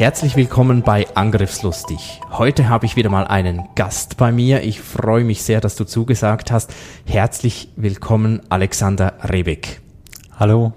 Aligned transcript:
Herzlich 0.00 0.34
willkommen 0.34 0.80
bei 0.80 1.14
Angriffslustig. 1.14 2.22
Heute 2.30 2.70
habe 2.70 2.86
ich 2.86 2.96
wieder 2.96 3.10
mal 3.10 3.26
einen 3.26 3.68
Gast 3.74 4.16
bei 4.16 4.32
mir. 4.32 4.62
Ich 4.62 4.80
freue 4.80 5.24
mich 5.24 5.42
sehr, 5.42 5.60
dass 5.60 5.76
du 5.76 5.84
zugesagt 5.84 6.50
hast. 6.50 6.72
Herzlich 7.04 7.68
willkommen, 7.76 8.40
Alexander 8.48 9.12
Rebeck. 9.22 9.82
Hallo. 10.38 10.72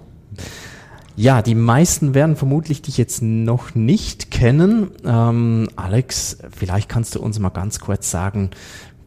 Ja, 1.16 1.40
die 1.40 1.54
meisten 1.54 2.12
werden 2.12 2.36
vermutlich 2.36 2.82
dich 2.82 2.98
jetzt 2.98 3.22
noch 3.22 3.74
nicht 3.74 4.30
kennen. 4.30 4.90
Ähm, 5.06 5.70
Alex, 5.74 6.36
vielleicht 6.54 6.90
kannst 6.90 7.14
du 7.14 7.22
uns 7.22 7.38
mal 7.38 7.48
ganz 7.48 7.80
kurz 7.80 8.10
sagen, 8.10 8.50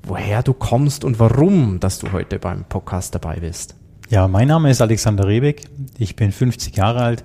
woher 0.01 0.41
du 0.41 0.55
kommst 0.55 1.03
und 1.03 1.19
warum, 1.19 1.79
dass 1.79 1.99
du 1.99 2.11
heute 2.11 2.39
beim 2.39 2.63
Podcast 2.63 3.13
dabei 3.13 3.39
bist. 3.39 3.75
Ja, 4.09 4.27
mein 4.27 4.47
Name 4.47 4.71
ist 4.71 4.81
Alexander 4.81 5.27
Rebeck. 5.27 5.65
Ich 5.99 6.15
bin 6.15 6.31
50 6.31 6.75
Jahre 6.75 7.03
alt 7.03 7.23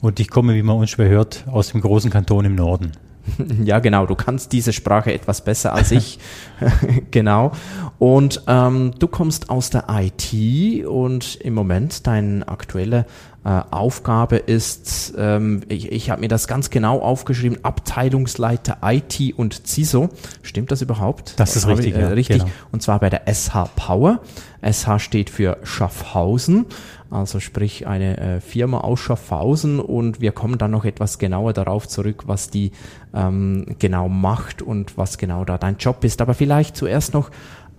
und 0.00 0.20
ich 0.20 0.28
komme, 0.28 0.54
wie 0.54 0.62
man 0.62 0.76
uns 0.76 0.90
schwer 0.90 1.08
hört, 1.08 1.44
aus 1.50 1.72
dem 1.72 1.80
großen 1.80 2.10
Kanton 2.10 2.44
im 2.44 2.54
Norden. 2.54 2.92
Ja, 3.64 3.78
genau. 3.78 4.06
Du 4.06 4.14
kannst 4.14 4.52
diese 4.52 4.72
Sprache 4.72 5.12
etwas 5.12 5.42
besser 5.42 5.74
als 5.74 5.90
ich. 5.90 6.18
genau. 7.10 7.52
Und 7.98 8.42
ähm, 8.46 8.92
du 8.98 9.08
kommst 9.08 9.50
aus 9.50 9.70
der 9.70 9.84
IT 9.90 10.86
und 10.86 11.36
im 11.36 11.54
Moment 11.54 12.06
deine 12.06 12.46
aktuelle 12.48 13.06
äh, 13.44 13.62
Aufgabe 13.70 14.36
ist, 14.36 15.14
ähm, 15.16 15.62
ich, 15.68 15.90
ich 15.92 16.10
habe 16.10 16.20
mir 16.20 16.28
das 16.28 16.48
ganz 16.48 16.70
genau 16.70 17.00
aufgeschrieben, 17.00 17.64
Abteilungsleiter 17.64 18.78
IT 18.82 19.34
und 19.36 19.66
CISO. 19.66 20.10
Stimmt 20.42 20.70
das 20.70 20.82
überhaupt? 20.82 21.34
Das 21.38 21.56
ist 21.56 21.66
richtig. 21.66 21.94
Ich, 21.94 22.00
äh, 22.00 22.06
richtig. 22.06 22.38
Genau. 22.38 22.50
Und 22.72 22.82
zwar 22.82 22.98
bei 22.98 23.10
der 23.10 23.22
SH 23.32 23.70
Power. 23.76 24.20
SH 24.60 24.98
steht 24.98 25.30
für 25.30 25.58
Schaffhausen 25.62 26.66
also 27.10 27.40
sprich 27.40 27.86
eine 27.86 28.18
äh, 28.18 28.40
Firma 28.40 28.80
aus 28.80 29.00
Schaffhausen 29.00 29.80
und 29.80 30.20
wir 30.20 30.32
kommen 30.32 30.58
dann 30.58 30.70
noch 30.70 30.84
etwas 30.84 31.18
genauer 31.18 31.54
darauf 31.54 31.88
zurück, 31.88 32.24
was 32.26 32.50
die 32.50 32.72
ähm, 33.14 33.76
genau 33.78 34.08
macht 34.08 34.60
und 34.60 34.98
was 34.98 35.16
genau 35.16 35.44
da 35.44 35.56
dein 35.56 35.78
Job 35.78 36.04
ist. 36.04 36.20
Aber 36.20 36.34
vielleicht 36.34 36.76
zuerst 36.76 37.14
noch, 37.14 37.30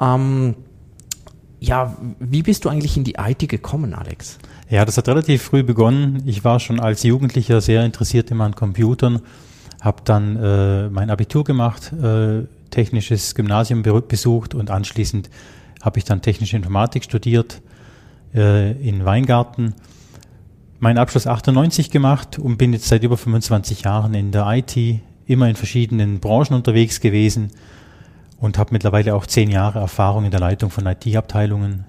ähm, 0.02 0.56
ja, 1.60 1.96
wie 2.20 2.42
bist 2.42 2.66
du 2.66 2.70
eigentlich 2.70 2.98
in 2.98 3.04
die 3.04 3.16
IT 3.20 3.48
gekommen, 3.48 3.94
Alex? 3.94 4.40
Ja, 4.70 4.84
das 4.86 4.98
hat 4.98 5.08
relativ 5.08 5.44
früh 5.44 5.62
begonnen. 5.62 6.24
Ich 6.26 6.44
war 6.44 6.60
schon 6.60 6.80
als 6.80 7.04
Jugendlicher 7.04 7.62
sehr 7.62 7.86
interessiert 7.86 8.32
immer 8.32 8.46
an 8.46 8.56
Computern, 8.56 9.22
habe 9.82 10.02
dann 10.06 10.38
äh, 10.38 10.90
mein 10.90 11.12
Abitur 11.12 11.44
gemacht, 11.44 11.94
äh, 11.94 12.44
technisches 12.72 13.36
Gymnasium 13.36 13.84
besucht 13.84 14.56
und 14.56 14.72
anschließend 14.72 15.30
habe 15.82 16.00
ich 16.00 16.06
dann 16.06 16.22
technische 16.22 16.56
Informatik 16.56 17.04
studiert 17.04 17.62
äh, 18.34 18.72
in 18.72 19.06
Weingarten. 19.06 19.74
Meinen 20.80 20.98
Abschluss 20.98 21.28
98 21.28 21.92
gemacht 21.92 22.40
und 22.40 22.58
bin 22.58 22.74
jetzt 22.74 22.88
seit 22.88 23.04
über 23.04 23.18
25 23.18 23.84
Jahren 23.84 24.14
in 24.14 24.32
der 24.32 24.48
IT, 24.48 25.02
immer 25.26 25.50
in 25.50 25.56
verschiedenen 25.56 26.20
Branchen 26.20 26.54
unterwegs 26.54 27.02
gewesen 27.02 27.52
und 28.40 28.58
habe 28.58 28.72
mittlerweile 28.72 29.14
auch 29.16 29.26
zehn 29.26 29.50
Jahre 29.50 29.80
Erfahrung 29.80 30.26
in 30.26 30.32
der 30.32 30.40
Leitung 30.40 30.70
von 30.70 30.86
IT-Abteilungen. 30.86 31.86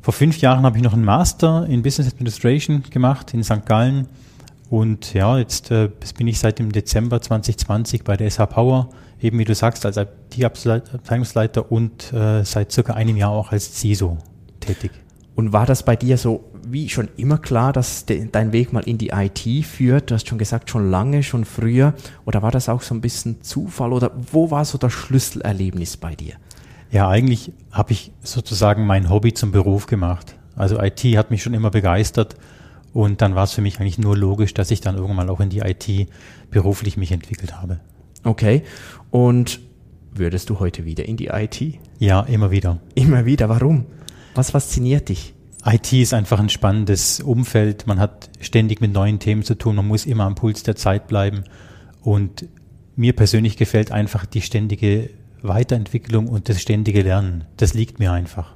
Vor 0.00 0.14
fünf 0.14 0.38
Jahren 0.38 0.64
habe 0.64 0.78
ich 0.78 0.82
noch 0.82 0.94
einen 0.94 1.04
Master 1.04 1.66
in 1.66 1.82
Business 1.82 2.08
Administration 2.12 2.82
gemacht 2.90 3.34
in 3.34 3.44
St. 3.44 3.66
Gallen 3.66 4.08
und 4.70 5.14
ja, 5.14 5.36
jetzt 5.36 5.70
äh, 5.70 5.90
bin 6.16 6.28
ich 6.28 6.38
seit 6.38 6.58
dem 6.58 6.72
Dezember 6.72 7.20
2020 7.20 8.04
bei 8.04 8.16
der 8.16 8.30
SH 8.30 8.46
Power, 8.46 8.88
eben 9.20 9.38
wie 9.38 9.44
du 9.44 9.54
sagst, 9.54 9.84
als 9.84 9.96
IT-Abteilungsleiter 9.96 11.70
und 11.70 12.12
äh, 12.12 12.44
seit 12.44 12.72
circa 12.72 12.94
einem 12.94 13.16
Jahr 13.16 13.30
auch 13.30 13.52
als 13.52 13.78
CISO 13.78 14.16
tätig. 14.60 14.92
Und 15.40 15.54
war 15.54 15.64
das 15.64 15.84
bei 15.84 15.96
dir 15.96 16.18
so 16.18 16.44
wie 16.68 16.90
schon 16.90 17.08
immer 17.16 17.38
klar, 17.38 17.72
dass 17.72 18.04
de, 18.04 18.28
dein 18.30 18.52
Weg 18.52 18.74
mal 18.74 18.80
in 18.80 18.98
die 18.98 19.08
IT 19.08 19.64
führt? 19.64 20.10
Du 20.10 20.14
hast 20.14 20.28
schon 20.28 20.36
gesagt, 20.36 20.68
schon 20.68 20.90
lange, 20.90 21.22
schon 21.22 21.46
früher. 21.46 21.94
Oder 22.26 22.42
war 22.42 22.50
das 22.50 22.68
auch 22.68 22.82
so 22.82 22.94
ein 22.94 23.00
bisschen 23.00 23.40
Zufall? 23.40 23.94
Oder 23.94 24.10
wo 24.32 24.50
war 24.50 24.66
so 24.66 24.76
das 24.76 24.92
Schlüsselerlebnis 24.92 25.96
bei 25.96 26.14
dir? 26.14 26.34
Ja, 26.90 27.08
eigentlich 27.08 27.54
habe 27.72 27.92
ich 27.92 28.12
sozusagen 28.22 28.84
mein 28.84 29.08
Hobby 29.08 29.32
zum 29.32 29.50
Beruf 29.50 29.86
gemacht. 29.86 30.36
Also 30.56 30.78
IT 30.78 31.00
hat 31.16 31.30
mich 31.30 31.42
schon 31.42 31.54
immer 31.54 31.70
begeistert. 31.70 32.36
Und 32.92 33.22
dann 33.22 33.34
war 33.34 33.44
es 33.44 33.54
für 33.54 33.62
mich 33.62 33.80
eigentlich 33.80 33.96
nur 33.96 34.18
logisch, 34.18 34.52
dass 34.52 34.70
ich 34.70 34.82
dann 34.82 34.96
irgendwann 34.96 35.16
mal 35.16 35.30
auch 35.30 35.40
in 35.40 35.48
die 35.48 35.60
IT 35.60 36.06
beruflich 36.50 36.98
mich 36.98 37.12
entwickelt 37.12 37.56
habe. 37.56 37.80
Okay. 38.24 38.62
Und 39.10 39.60
würdest 40.12 40.50
du 40.50 40.60
heute 40.60 40.84
wieder 40.84 41.06
in 41.06 41.16
die 41.16 41.28
IT? 41.28 41.62
Ja, 41.98 42.20
immer 42.24 42.50
wieder. 42.50 42.78
Immer 42.94 43.24
wieder. 43.24 43.48
Warum? 43.48 43.86
Was 44.40 44.52
fasziniert 44.52 45.10
dich? 45.10 45.34
IT 45.66 45.92
ist 45.92 46.14
einfach 46.14 46.40
ein 46.40 46.48
spannendes 46.48 47.20
Umfeld. 47.20 47.86
Man 47.86 48.00
hat 48.00 48.30
ständig 48.40 48.80
mit 48.80 48.90
neuen 48.90 49.18
Themen 49.18 49.42
zu 49.42 49.54
tun. 49.54 49.76
Man 49.76 49.86
muss 49.86 50.06
immer 50.06 50.24
am 50.24 50.34
Puls 50.34 50.62
der 50.62 50.76
Zeit 50.76 51.08
bleiben. 51.08 51.44
Und 52.00 52.46
mir 52.96 53.14
persönlich 53.14 53.58
gefällt 53.58 53.92
einfach 53.92 54.24
die 54.24 54.40
ständige 54.40 55.10
Weiterentwicklung 55.42 56.26
und 56.26 56.48
das 56.48 56.58
ständige 56.58 57.02
Lernen. 57.02 57.44
Das 57.58 57.74
liegt 57.74 57.98
mir 57.98 58.12
einfach. 58.12 58.54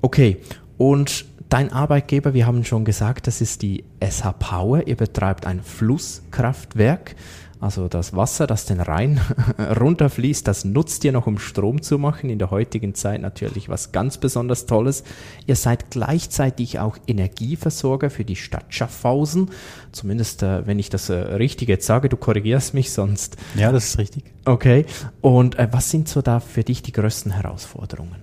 Okay. 0.00 0.38
Und 0.78 1.26
dein 1.50 1.74
Arbeitgeber, 1.74 2.32
wir 2.32 2.46
haben 2.46 2.64
schon 2.64 2.86
gesagt, 2.86 3.26
das 3.26 3.42
ist 3.42 3.60
die 3.60 3.84
SH 4.02 4.32
Power. 4.38 4.86
Ihr 4.86 4.96
betreibt 4.96 5.44
ein 5.44 5.62
Flusskraftwerk. 5.62 7.16
Also 7.60 7.88
das 7.88 8.16
Wasser, 8.16 8.46
das 8.46 8.64
den 8.64 8.80
Rhein 8.80 9.20
runterfließt, 9.80 10.48
das 10.48 10.64
nutzt 10.64 11.04
ihr 11.04 11.12
noch, 11.12 11.26
um 11.26 11.38
Strom 11.38 11.82
zu 11.82 11.98
machen. 11.98 12.30
In 12.30 12.38
der 12.38 12.50
heutigen 12.50 12.94
Zeit 12.94 13.20
natürlich 13.20 13.68
was 13.68 13.92
ganz 13.92 14.16
besonders 14.16 14.64
Tolles. 14.64 15.04
Ihr 15.46 15.56
seid 15.56 15.90
gleichzeitig 15.90 16.78
auch 16.78 16.96
Energieversorger 17.06 18.08
für 18.08 18.24
die 18.24 18.36
Stadt 18.36 18.64
Schaffhausen. 18.70 19.50
Zumindest, 19.92 20.42
äh, 20.42 20.66
wenn 20.66 20.78
ich 20.78 20.88
das 20.88 21.10
äh, 21.10 21.14
richtig 21.14 21.68
jetzt 21.68 21.84
sage, 21.84 22.08
du 22.08 22.16
korrigierst 22.16 22.72
mich 22.72 22.92
sonst. 22.92 23.36
Ja, 23.54 23.72
das 23.72 23.88
ist 23.88 23.98
richtig. 23.98 24.24
Okay. 24.46 24.86
Und 25.20 25.58
äh, 25.58 25.68
was 25.70 25.90
sind 25.90 26.08
so 26.08 26.22
da 26.22 26.40
für 26.40 26.64
dich 26.64 26.82
die 26.82 26.92
größten 26.92 27.32
Herausforderungen? 27.32 28.16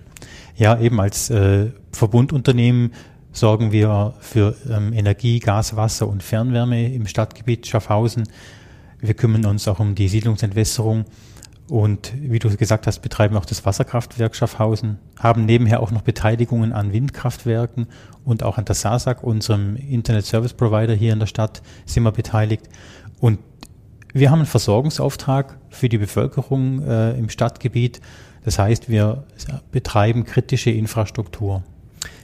Ja, 0.56 0.80
eben 0.80 1.00
als 1.00 1.30
äh, 1.30 1.70
Verbundunternehmen 1.92 2.92
sorgen 3.30 3.70
wir 3.70 4.14
für 4.18 4.56
ähm, 4.68 4.92
Energie, 4.92 5.38
Gas, 5.38 5.76
Wasser 5.76 6.08
und 6.08 6.24
Fernwärme 6.24 6.92
im 6.92 7.06
Stadtgebiet 7.06 7.68
Schaffhausen. 7.68 8.24
Wir 9.00 9.14
kümmern 9.14 9.44
uns 9.46 9.68
auch 9.68 9.80
um 9.80 9.94
die 9.94 10.08
Siedlungsentwässerung 10.08 11.04
und 11.68 12.12
wie 12.18 12.38
du 12.38 12.54
gesagt 12.56 12.86
hast, 12.86 13.00
betreiben 13.00 13.36
auch 13.36 13.44
das 13.44 13.66
Wasserkraftwerk 13.66 14.34
Schaffhausen, 14.34 14.98
haben 15.18 15.44
nebenher 15.44 15.80
auch 15.80 15.90
noch 15.90 16.00
Beteiligungen 16.00 16.72
an 16.72 16.92
Windkraftwerken 16.92 17.88
und 18.24 18.42
auch 18.42 18.56
an 18.56 18.64
der 18.64 18.74
SASAG, 18.74 19.22
unserem 19.22 19.76
Internet 19.76 20.24
Service 20.24 20.54
Provider 20.54 20.94
hier 20.94 21.12
in 21.12 21.18
der 21.18 21.26
Stadt, 21.26 21.62
sind 21.84 22.04
wir 22.04 22.12
beteiligt. 22.12 22.68
Und 23.20 23.38
wir 24.14 24.30
haben 24.30 24.38
einen 24.38 24.46
Versorgungsauftrag 24.46 25.58
für 25.68 25.90
die 25.90 25.98
Bevölkerung 25.98 26.82
äh, 26.82 27.12
im 27.18 27.28
Stadtgebiet. 27.28 28.00
Das 28.44 28.58
heißt, 28.58 28.88
wir 28.88 29.24
betreiben 29.70 30.24
kritische 30.24 30.70
Infrastruktur. 30.70 31.62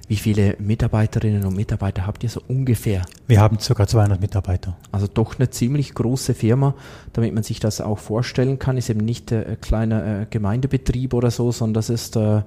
Wie 0.07 0.17
viele 0.17 0.57
Mitarbeiterinnen 0.59 1.45
und 1.45 1.57
Mitarbeiter 1.57 2.07
habt 2.07 2.23
ihr 2.25 2.29
so 2.29 2.43
ungefähr? 2.47 3.03
Wir 3.27 3.41
haben 3.41 3.57
ca. 3.57 3.87
200 3.87 4.21
Mitarbeiter. 4.21 4.77
Also 4.93 5.07
doch 5.07 5.39
eine 5.39 5.49
ziemlich 5.49 5.95
große 5.95 6.35
Firma, 6.35 6.75
damit 7.15 7.33
man 7.33 7.43
sich 7.43 7.59
das 7.59 7.81
auch 7.81 7.99
vorstellen 7.99 8.59
kann. 8.59 8.77
Ist 8.77 8.91
eben 8.91 9.01
nicht 9.01 9.33
äh, 9.33 9.45
ein 9.47 9.61
kleiner 9.61 10.23
äh, 10.23 10.27
Gemeindebetrieb 10.29 11.15
oder 11.15 11.31
so, 11.31 11.53
sondern 11.53 11.75
das 11.75 11.89
ist 11.89 12.17
äh, 12.17 12.43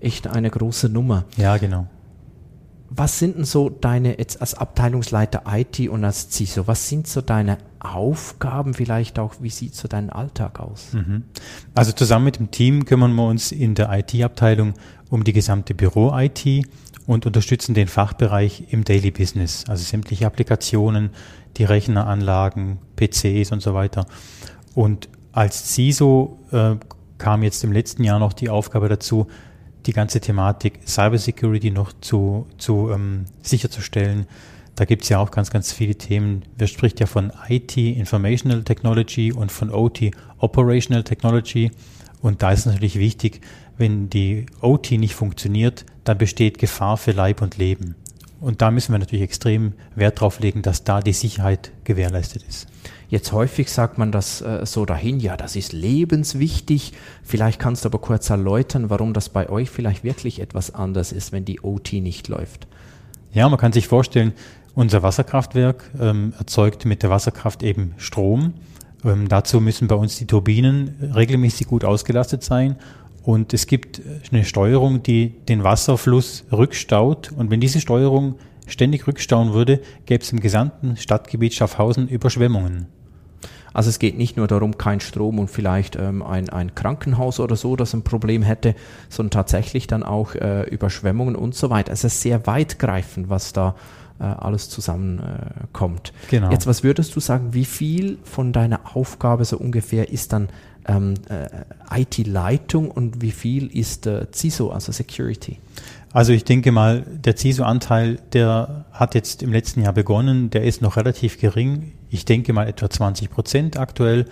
echt 0.00 0.26
eine 0.26 0.48
große 0.48 0.88
Nummer. 0.88 1.24
Ja, 1.36 1.58
genau. 1.58 1.86
Was 2.94 3.18
sind 3.18 3.36
denn 3.36 3.44
so 3.44 3.70
deine, 3.70 4.18
jetzt 4.18 4.40
als 4.40 4.54
Abteilungsleiter 4.54 5.44
IT 5.46 5.88
und 5.88 6.04
als 6.04 6.30
CISO, 6.30 6.66
was 6.66 6.88
sind 6.90 7.06
so 7.06 7.22
deine 7.22 7.56
Aufgaben 7.78 8.74
vielleicht 8.74 9.18
auch, 9.18 9.34
wie 9.40 9.48
sieht 9.48 9.74
so 9.74 9.88
dein 9.88 10.10
Alltag 10.10 10.60
aus? 10.60 10.92
Mhm. 10.92 11.24
Also 11.74 11.92
zusammen 11.92 12.26
mit 12.26 12.38
dem 12.38 12.50
Team 12.50 12.84
kümmern 12.84 13.14
wir 13.14 13.26
uns 13.26 13.50
in 13.50 13.74
der 13.74 13.90
IT-Abteilung 13.90 14.74
um 15.08 15.24
die 15.24 15.32
gesamte 15.32 15.74
Büro-IT 15.74 16.66
und 17.06 17.26
unterstützen 17.26 17.74
den 17.74 17.88
Fachbereich 17.88 18.64
im 18.70 18.84
Daily 18.84 19.10
Business, 19.10 19.64
also 19.68 19.84
sämtliche 19.84 20.26
Applikationen, 20.26 21.10
die 21.56 21.64
Rechneranlagen, 21.64 22.78
PCs 22.96 23.52
und 23.52 23.60
so 23.60 23.74
weiter. 23.74 24.06
Und 24.74 25.08
als 25.32 25.74
CISO 25.74 26.38
äh, 26.52 26.76
kam 27.18 27.42
jetzt 27.42 27.62
im 27.64 27.72
letzten 27.72 28.04
Jahr 28.04 28.18
noch 28.18 28.32
die 28.32 28.48
Aufgabe 28.48 28.88
dazu, 28.88 29.26
die 29.86 29.92
ganze 29.92 30.20
Thematik 30.20 30.80
Cybersecurity 30.86 31.70
noch 31.70 31.92
zu, 32.00 32.46
zu 32.58 32.90
ähm, 32.90 33.24
sicherzustellen. 33.42 34.26
Da 34.74 34.84
gibt 34.84 35.02
es 35.02 35.08
ja 35.08 35.18
auch 35.18 35.30
ganz, 35.30 35.50
ganz 35.50 35.72
viele 35.72 35.96
Themen. 35.96 36.42
Wer 36.56 36.66
spricht 36.66 37.00
ja 37.00 37.06
von 37.06 37.32
IT, 37.48 37.76
Informational 37.76 38.62
Technology 38.62 39.32
und 39.32 39.52
von 39.52 39.70
OT, 39.70 40.10
Operational 40.38 41.04
Technology. 41.04 41.70
Und 42.20 42.42
da 42.42 42.52
ist 42.52 42.66
natürlich 42.66 42.98
wichtig, 42.98 43.40
wenn 43.78 44.10
die 44.10 44.46
OT 44.60 44.92
nicht 44.92 45.14
funktioniert, 45.14 45.84
dann 46.04 46.18
besteht 46.18 46.58
Gefahr 46.58 46.96
für 46.96 47.12
Leib 47.12 47.42
und 47.42 47.56
Leben. 47.58 47.94
Und 48.40 48.60
da 48.60 48.72
müssen 48.72 48.92
wir 48.92 48.98
natürlich 48.98 49.22
extrem 49.22 49.72
Wert 49.94 50.20
drauf 50.20 50.40
legen, 50.40 50.62
dass 50.62 50.82
da 50.82 51.00
die 51.00 51.12
Sicherheit 51.12 51.70
gewährleistet 51.84 52.42
ist. 52.48 52.66
Jetzt 53.08 53.30
häufig 53.30 53.70
sagt 53.70 53.98
man 53.98 54.10
das 54.10 54.40
äh, 54.40 54.66
so 54.66 54.84
dahin, 54.84 55.20
ja, 55.20 55.36
das 55.36 55.54
ist 55.54 55.72
lebenswichtig. 55.72 56.92
Vielleicht 57.22 57.60
kannst 57.60 57.84
du 57.84 57.88
aber 57.88 57.98
kurz 57.98 58.30
erläutern, 58.30 58.90
warum 58.90 59.12
das 59.12 59.28
bei 59.28 59.48
euch 59.48 59.70
vielleicht 59.70 60.02
wirklich 60.02 60.40
etwas 60.40 60.74
anders 60.74 61.12
ist, 61.12 61.30
wenn 61.30 61.44
die 61.44 61.60
OT 61.60 61.92
nicht 61.92 62.28
läuft. 62.28 62.66
Ja, 63.32 63.48
man 63.48 63.58
kann 63.58 63.72
sich 63.72 63.86
vorstellen, 63.86 64.32
unser 64.74 65.02
Wasserkraftwerk 65.02 65.90
ähm, 66.00 66.32
erzeugt 66.38 66.84
mit 66.84 67.02
der 67.02 67.10
Wasserkraft 67.10 67.62
eben 67.62 67.94
Strom. 67.96 68.54
Ähm, 69.04 69.28
dazu 69.28 69.60
müssen 69.60 69.88
bei 69.88 69.94
uns 69.94 70.16
die 70.16 70.26
Turbinen 70.26 71.12
regelmäßig 71.14 71.66
gut 71.66 71.84
ausgelastet 71.84 72.42
sein. 72.42 72.76
Und 73.22 73.54
es 73.54 73.66
gibt 73.66 74.02
eine 74.30 74.44
Steuerung, 74.44 75.02
die 75.02 75.30
den 75.48 75.62
Wasserfluss 75.62 76.44
rückstaut. 76.50 77.32
Und 77.32 77.50
wenn 77.50 77.60
diese 77.60 77.80
Steuerung 77.80 78.34
ständig 78.66 79.06
rückstauen 79.06 79.52
würde, 79.52 79.80
gäbe 80.06 80.22
es 80.22 80.32
im 80.32 80.40
gesamten 80.40 80.96
Stadtgebiet 80.96 81.54
Schaffhausen 81.54 82.08
Überschwemmungen. 82.08 82.86
Also 83.74 83.88
es 83.88 83.98
geht 83.98 84.18
nicht 84.18 84.36
nur 84.36 84.46
darum, 84.48 84.76
kein 84.76 85.00
Strom 85.00 85.38
und 85.38 85.48
vielleicht 85.48 85.96
ähm, 85.96 86.22
ein, 86.22 86.50
ein 86.50 86.74
Krankenhaus 86.74 87.40
oder 87.40 87.56
so, 87.56 87.74
das 87.76 87.94
ein 87.94 88.02
Problem 88.02 88.42
hätte, 88.42 88.74
sondern 89.08 89.30
tatsächlich 89.30 89.86
dann 89.86 90.02
auch 90.02 90.34
äh, 90.34 90.64
Überschwemmungen 90.68 91.36
und 91.36 91.54
so 91.54 91.70
weiter. 91.70 91.92
Es 91.92 92.04
ist 92.04 92.20
sehr 92.20 92.46
weitgreifend, 92.46 93.30
was 93.30 93.52
da 93.52 93.74
äh, 94.20 94.24
alles 94.24 94.68
zusammenkommt. 94.68 96.12
Äh, 96.26 96.30
genau. 96.30 96.50
Jetzt, 96.50 96.66
was 96.66 96.82
würdest 96.82 97.16
du 97.16 97.20
sagen, 97.20 97.54
wie 97.54 97.64
viel 97.64 98.18
von 98.24 98.52
deiner 98.52 98.94
Aufgabe 98.94 99.44
so 99.44 99.56
ungefähr 99.56 100.12
ist 100.12 100.32
dann 100.34 100.48
ähm, 100.86 101.14
äh, 101.28 102.00
IT-Leitung 102.00 102.90
und 102.90 103.22
wie 103.22 103.30
viel 103.30 103.66
ist 103.66 104.06
äh, 104.06 104.26
CISO, 104.32 104.70
also 104.70 104.92
Security? 104.92 105.58
Also 106.12 106.32
ich 106.32 106.44
denke 106.44 106.72
mal, 106.72 107.02
der 107.06 107.36
CISO-Anteil, 107.36 108.18
der 108.32 108.84
hat 108.92 109.14
jetzt 109.14 109.42
im 109.42 109.52
letzten 109.52 109.82
Jahr 109.82 109.94
begonnen, 109.94 110.50
der 110.50 110.64
ist 110.64 110.82
noch 110.82 110.96
relativ 110.96 111.40
gering. 111.40 111.92
Ich 112.10 112.24
denke 112.24 112.52
mal 112.52 112.68
etwa 112.68 112.90
20 112.90 113.30
Prozent 113.30 113.78
aktuell. 113.78 114.26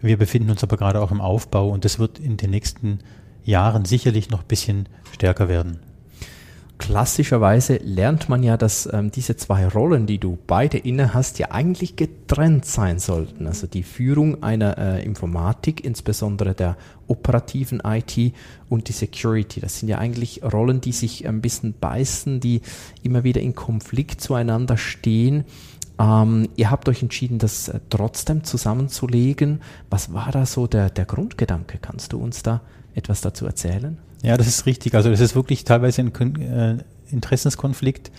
Wir 0.00 0.16
befinden 0.16 0.50
uns 0.50 0.62
aber 0.62 0.76
gerade 0.76 1.00
auch 1.00 1.10
im 1.10 1.20
Aufbau 1.20 1.70
und 1.70 1.84
das 1.84 1.98
wird 1.98 2.18
in 2.18 2.36
den 2.36 2.50
nächsten 2.50 2.98
Jahren 3.44 3.84
sicherlich 3.84 4.30
noch 4.30 4.40
ein 4.40 4.48
bisschen 4.48 4.88
stärker 5.12 5.48
werden 5.48 5.80
klassischerweise 6.78 7.76
lernt 7.76 8.28
man 8.28 8.42
ja, 8.42 8.56
dass 8.56 8.88
ähm, 8.92 9.10
diese 9.10 9.36
zwei 9.36 9.66
Rollen, 9.66 10.06
die 10.06 10.18
du 10.18 10.38
beide 10.46 10.78
inne 10.78 11.12
hast, 11.12 11.38
ja 11.38 11.50
eigentlich 11.50 11.96
getrennt 11.96 12.64
sein 12.64 12.98
sollten. 12.98 13.46
Also 13.46 13.66
die 13.66 13.82
Führung 13.82 14.42
einer 14.42 14.78
äh, 14.78 15.04
Informatik, 15.04 15.84
insbesondere 15.84 16.54
der 16.54 16.76
operativen 17.06 17.82
IT 17.84 18.32
und 18.68 18.88
die 18.88 18.92
Security. 18.92 19.60
Das 19.60 19.78
sind 19.78 19.88
ja 19.88 19.98
eigentlich 19.98 20.42
Rollen, 20.42 20.80
die 20.80 20.92
sich 20.92 21.26
ein 21.28 21.40
bisschen 21.40 21.74
beißen, 21.78 22.40
die 22.40 22.62
immer 23.02 23.24
wieder 23.24 23.40
in 23.40 23.54
Konflikt 23.54 24.20
zueinander 24.20 24.76
stehen. 24.76 25.44
Ähm, 25.98 26.48
ihr 26.56 26.70
habt 26.70 26.88
euch 26.88 27.02
entschieden, 27.02 27.38
das 27.38 27.68
äh, 27.68 27.80
trotzdem 27.90 28.44
zusammenzulegen. 28.44 29.60
Was 29.90 30.12
war 30.12 30.30
da 30.30 30.46
so 30.46 30.66
der, 30.66 30.90
der 30.90 31.06
Grundgedanke? 31.06 31.78
Kannst 31.82 32.12
du 32.12 32.18
uns 32.18 32.42
da 32.42 32.60
etwas 32.94 33.20
dazu 33.20 33.46
erzählen? 33.46 33.98
Ja, 34.22 34.36
das 34.36 34.48
ist 34.48 34.66
richtig. 34.66 34.94
Also 34.94 35.10
das 35.10 35.20
ist 35.20 35.34
wirklich 35.34 35.64
teilweise 35.64 36.02
ein 36.02 36.40
äh, 36.40 36.78
Interessenskonflikt. 37.10 38.10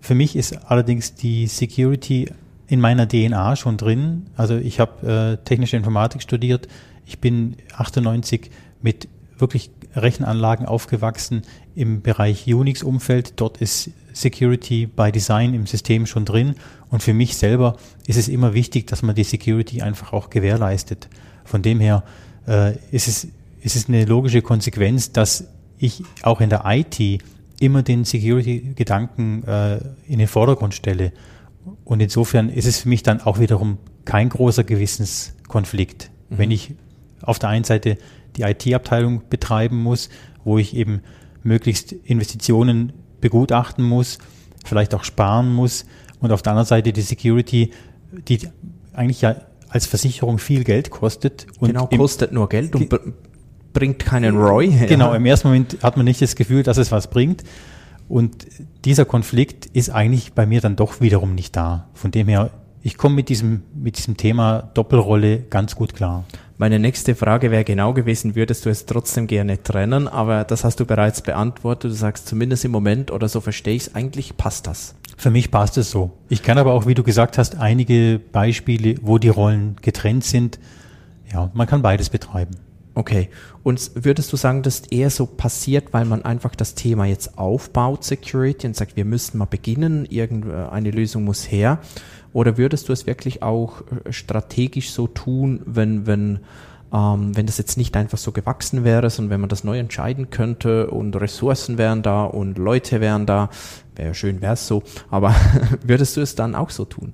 Für 0.00 0.14
mich 0.14 0.36
ist 0.36 0.70
allerdings 0.70 1.14
die 1.14 1.46
Security 1.46 2.30
in 2.68 2.80
meiner 2.80 3.08
DNA 3.08 3.56
schon 3.56 3.76
drin. 3.76 4.26
Also 4.36 4.56
ich 4.56 4.80
habe 4.80 5.38
äh, 5.40 5.44
technische 5.44 5.76
Informatik 5.76 6.22
studiert. 6.22 6.68
Ich 7.06 7.18
bin 7.18 7.56
98 7.76 8.50
mit 8.82 9.08
wirklich 9.38 9.70
Rechenanlagen 9.94 10.66
aufgewachsen 10.66 11.42
im 11.74 12.02
Bereich 12.02 12.46
Unix-Umfeld. 12.46 13.34
Dort 13.36 13.58
ist 13.58 13.90
Security 14.12 14.86
by 14.86 15.12
Design 15.12 15.54
im 15.54 15.66
System 15.66 16.06
schon 16.06 16.24
drin. 16.24 16.54
Und 16.90 17.02
für 17.02 17.14
mich 17.14 17.36
selber 17.36 17.76
ist 18.06 18.16
es 18.16 18.28
immer 18.28 18.54
wichtig, 18.54 18.86
dass 18.86 19.02
man 19.02 19.14
die 19.14 19.24
Security 19.24 19.82
einfach 19.82 20.12
auch 20.12 20.30
gewährleistet. 20.30 21.08
Von 21.44 21.62
dem 21.62 21.80
her 21.80 22.02
äh, 22.46 22.76
ist 22.90 23.08
es 23.08 23.28
ist 23.66 23.74
es 23.74 23.88
eine 23.88 24.04
logische 24.04 24.42
Konsequenz, 24.42 25.10
dass 25.10 25.48
ich 25.76 26.04
auch 26.22 26.40
in 26.40 26.50
der 26.50 26.62
IT 26.66 27.20
immer 27.58 27.82
den 27.82 28.04
Security-Gedanken 28.04 29.42
äh, 29.42 29.80
in 30.06 30.20
den 30.20 30.28
Vordergrund 30.28 30.72
stelle. 30.72 31.12
Und 31.84 32.00
insofern 32.00 32.48
ist 32.48 32.66
es 32.66 32.78
für 32.78 32.88
mich 32.88 33.02
dann 33.02 33.20
auch 33.20 33.40
wiederum 33.40 33.78
kein 34.04 34.28
großer 34.28 34.62
Gewissenskonflikt, 34.62 36.12
mhm. 36.30 36.38
wenn 36.38 36.50
ich 36.52 36.74
auf 37.22 37.40
der 37.40 37.48
einen 37.48 37.64
Seite 37.64 37.98
die 38.36 38.42
IT-Abteilung 38.42 39.22
betreiben 39.28 39.82
muss, 39.82 40.10
wo 40.44 40.58
ich 40.58 40.76
eben 40.76 41.00
möglichst 41.42 41.90
Investitionen 41.90 42.92
begutachten 43.20 43.84
muss, 43.84 44.18
vielleicht 44.64 44.94
auch 44.94 45.02
sparen 45.02 45.52
muss 45.52 45.86
und 46.20 46.30
auf 46.30 46.40
der 46.40 46.52
anderen 46.52 46.68
Seite 46.68 46.92
die 46.92 47.00
Security, 47.00 47.72
die 48.28 48.48
eigentlich 48.92 49.22
ja 49.22 49.40
als 49.68 49.86
Versicherung 49.86 50.38
viel 50.38 50.62
Geld 50.62 50.90
kostet. 50.90 51.48
Und 51.58 51.70
genau, 51.70 51.88
kostet 51.88 52.30
nur 52.30 52.48
Geld 52.48 52.76
und 52.76 52.94
bringt 53.76 53.98
keinen 53.98 54.38
Roy. 54.38 54.68
Genau, 54.88 55.12
im 55.12 55.26
ersten 55.26 55.48
Moment 55.48 55.76
hat 55.82 55.98
man 55.98 56.06
nicht 56.06 56.22
das 56.22 56.34
Gefühl, 56.34 56.62
dass 56.62 56.78
es 56.78 56.90
was 56.92 57.10
bringt. 57.10 57.44
Und 58.08 58.46
dieser 58.86 59.04
Konflikt 59.04 59.66
ist 59.66 59.90
eigentlich 59.90 60.32
bei 60.32 60.46
mir 60.46 60.62
dann 60.62 60.76
doch 60.76 61.02
wiederum 61.02 61.34
nicht 61.34 61.54
da. 61.56 61.88
Von 61.92 62.10
dem 62.10 62.26
her, 62.26 62.50
ich 62.82 62.96
komme 62.96 63.16
mit 63.16 63.28
diesem, 63.28 63.64
mit 63.74 63.98
diesem 63.98 64.16
Thema 64.16 64.70
Doppelrolle 64.72 65.40
ganz 65.50 65.76
gut 65.76 65.92
klar. 65.92 66.24
Meine 66.56 66.78
nächste 66.78 67.14
Frage 67.14 67.50
wäre 67.50 67.64
genau 67.64 67.92
gewesen, 67.92 68.34
würdest 68.34 68.64
du 68.64 68.70
es 68.70 68.86
trotzdem 68.86 69.26
gerne 69.26 69.62
trennen? 69.62 70.08
Aber 70.08 70.44
das 70.44 70.64
hast 70.64 70.80
du 70.80 70.86
bereits 70.86 71.20
beantwortet. 71.20 71.90
Du 71.90 71.94
sagst 71.94 72.28
zumindest 72.28 72.64
im 72.64 72.70
Moment 72.70 73.10
oder 73.10 73.28
so 73.28 73.42
verstehe 73.42 73.74
ich 73.74 73.88
es, 73.88 73.94
eigentlich 73.94 74.38
passt 74.38 74.66
das. 74.66 74.94
Für 75.18 75.30
mich 75.30 75.50
passt 75.50 75.76
es 75.76 75.90
so. 75.90 76.12
Ich 76.30 76.42
kann 76.42 76.56
aber 76.56 76.72
auch, 76.72 76.86
wie 76.86 76.94
du 76.94 77.02
gesagt 77.02 77.36
hast, 77.36 77.56
einige 77.56 78.20
Beispiele, 78.32 78.94
wo 79.02 79.18
die 79.18 79.28
Rollen 79.28 79.76
getrennt 79.82 80.24
sind. 80.24 80.58
Ja, 81.30 81.50
man 81.52 81.66
kann 81.66 81.82
beides 81.82 82.08
betreiben. 82.08 82.56
Okay. 82.96 83.28
Und 83.62 83.90
würdest 83.94 84.32
du 84.32 84.38
sagen, 84.38 84.62
dass 84.62 84.80
eher 84.86 85.10
so 85.10 85.26
passiert, 85.26 85.92
weil 85.92 86.06
man 86.06 86.24
einfach 86.24 86.54
das 86.54 86.74
Thema 86.74 87.04
jetzt 87.04 87.36
aufbaut, 87.36 88.04
Security, 88.04 88.66
und 88.66 88.74
sagt, 88.74 88.96
wir 88.96 89.04
müssen 89.04 89.36
mal 89.36 89.44
beginnen, 89.44 90.06
irgendeine 90.06 90.90
Lösung 90.90 91.24
muss 91.24 91.52
her? 91.52 91.78
Oder 92.32 92.56
würdest 92.56 92.88
du 92.88 92.94
es 92.94 93.06
wirklich 93.06 93.42
auch 93.42 93.82
äh, 93.82 94.14
strategisch 94.14 94.92
so 94.92 95.08
tun, 95.08 95.60
wenn, 95.66 96.06
wenn, 96.06 96.40
ähm, 96.90 97.36
wenn 97.36 97.44
das 97.44 97.58
jetzt 97.58 97.76
nicht 97.76 97.94
einfach 97.98 98.16
so 98.16 98.32
gewachsen 98.32 98.82
wäre, 98.82 99.10
sondern 99.10 99.30
wenn 99.30 99.40
man 99.42 99.50
das 99.50 99.62
neu 99.62 99.78
entscheiden 99.78 100.30
könnte 100.30 100.86
und 100.86 101.14
Ressourcen 101.16 101.76
wären 101.76 102.02
da 102.02 102.24
und 102.24 102.56
Leute 102.56 103.02
wären 103.02 103.26
da, 103.26 103.50
wäre 103.94 104.14
schön, 104.14 104.40
wäre 104.40 104.54
es 104.54 104.66
so, 104.66 104.82
aber 105.10 105.34
würdest 105.82 106.16
du 106.16 106.22
es 106.22 106.34
dann 106.34 106.54
auch 106.54 106.70
so 106.70 106.86
tun? 106.86 107.12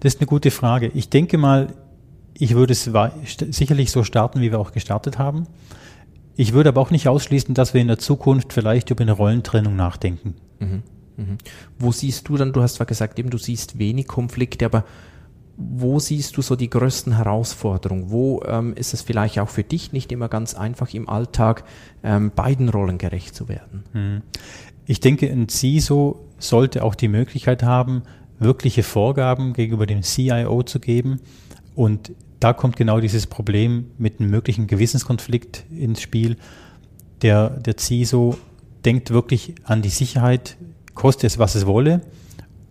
Das 0.00 0.12
ist 0.12 0.20
eine 0.20 0.26
gute 0.26 0.50
Frage. 0.50 0.90
Ich 0.92 1.08
denke 1.08 1.38
mal, 1.38 1.68
ich 2.36 2.54
würde 2.54 2.72
es 2.72 2.90
sicherlich 3.50 3.90
so 3.90 4.04
starten, 4.04 4.40
wie 4.40 4.50
wir 4.50 4.58
auch 4.58 4.72
gestartet 4.72 5.18
haben. 5.18 5.46
Ich 6.36 6.52
würde 6.52 6.70
aber 6.70 6.80
auch 6.80 6.90
nicht 6.90 7.08
ausschließen, 7.08 7.54
dass 7.54 7.74
wir 7.74 7.80
in 7.80 7.88
der 7.88 7.98
Zukunft 7.98 8.52
vielleicht 8.52 8.90
über 8.90 9.02
eine 9.02 9.12
Rollentrennung 9.12 9.76
nachdenken. 9.76 10.34
Mhm. 10.58 10.82
Mhm. 11.16 11.38
Wo 11.78 11.92
siehst 11.92 12.28
du 12.28 12.36
dann, 12.36 12.52
du 12.52 12.60
hast 12.60 12.74
zwar 12.74 12.86
gesagt, 12.86 13.18
eben 13.18 13.30
du 13.30 13.38
siehst 13.38 13.78
wenig 13.78 14.08
Konflikte, 14.08 14.66
aber 14.66 14.84
wo 15.56 16.00
siehst 16.00 16.36
du 16.36 16.42
so 16.42 16.56
die 16.56 16.68
größten 16.68 17.16
Herausforderungen? 17.16 18.10
Wo 18.10 18.42
ähm, 18.42 18.74
ist 18.74 18.92
es 18.92 19.02
vielleicht 19.02 19.38
auch 19.38 19.48
für 19.48 19.62
dich 19.62 19.92
nicht 19.92 20.10
immer 20.10 20.28
ganz 20.28 20.54
einfach 20.54 20.92
im 20.92 21.08
Alltag, 21.08 21.64
ähm, 22.02 22.32
beiden 22.34 22.68
Rollen 22.68 22.98
gerecht 22.98 23.36
zu 23.36 23.48
werden? 23.48 23.84
Mhm. 23.92 24.22
Ich 24.86 24.98
denke, 24.98 25.30
ein 25.30 25.48
CISO 25.48 26.26
sollte 26.38 26.82
auch 26.82 26.96
die 26.96 27.08
Möglichkeit 27.08 27.62
haben, 27.62 28.02
wirkliche 28.40 28.82
Vorgaben 28.82 29.52
gegenüber 29.52 29.86
dem 29.86 30.02
CIO 30.02 30.64
zu 30.64 30.80
geben 30.80 31.20
und 31.76 32.12
da 32.44 32.52
kommt 32.52 32.76
genau 32.76 33.00
dieses 33.00 33.26
Problem 33.26 33.86
mit 33.96 34.20
einem 34.20 34.28
möglichen 34.28 34.66
Gewissenskonflikt 34.66 35.64
ins 35.70 36.02
Spiel. 36.02 36.36
Der, 37.22 37.48
der 37.48 37.78
CISO 37.78 38.36
denkt 38.84 39.08
wirklich 39.08 39.54
an 39.64 39.80
die 39.80 39.88
Sicherheit, 39.88 40.58
koste 40.92 41.26
es, 41.26 41.38
was 41.38 41.54
es 41.54 41.64
wolle. 41.64 42.02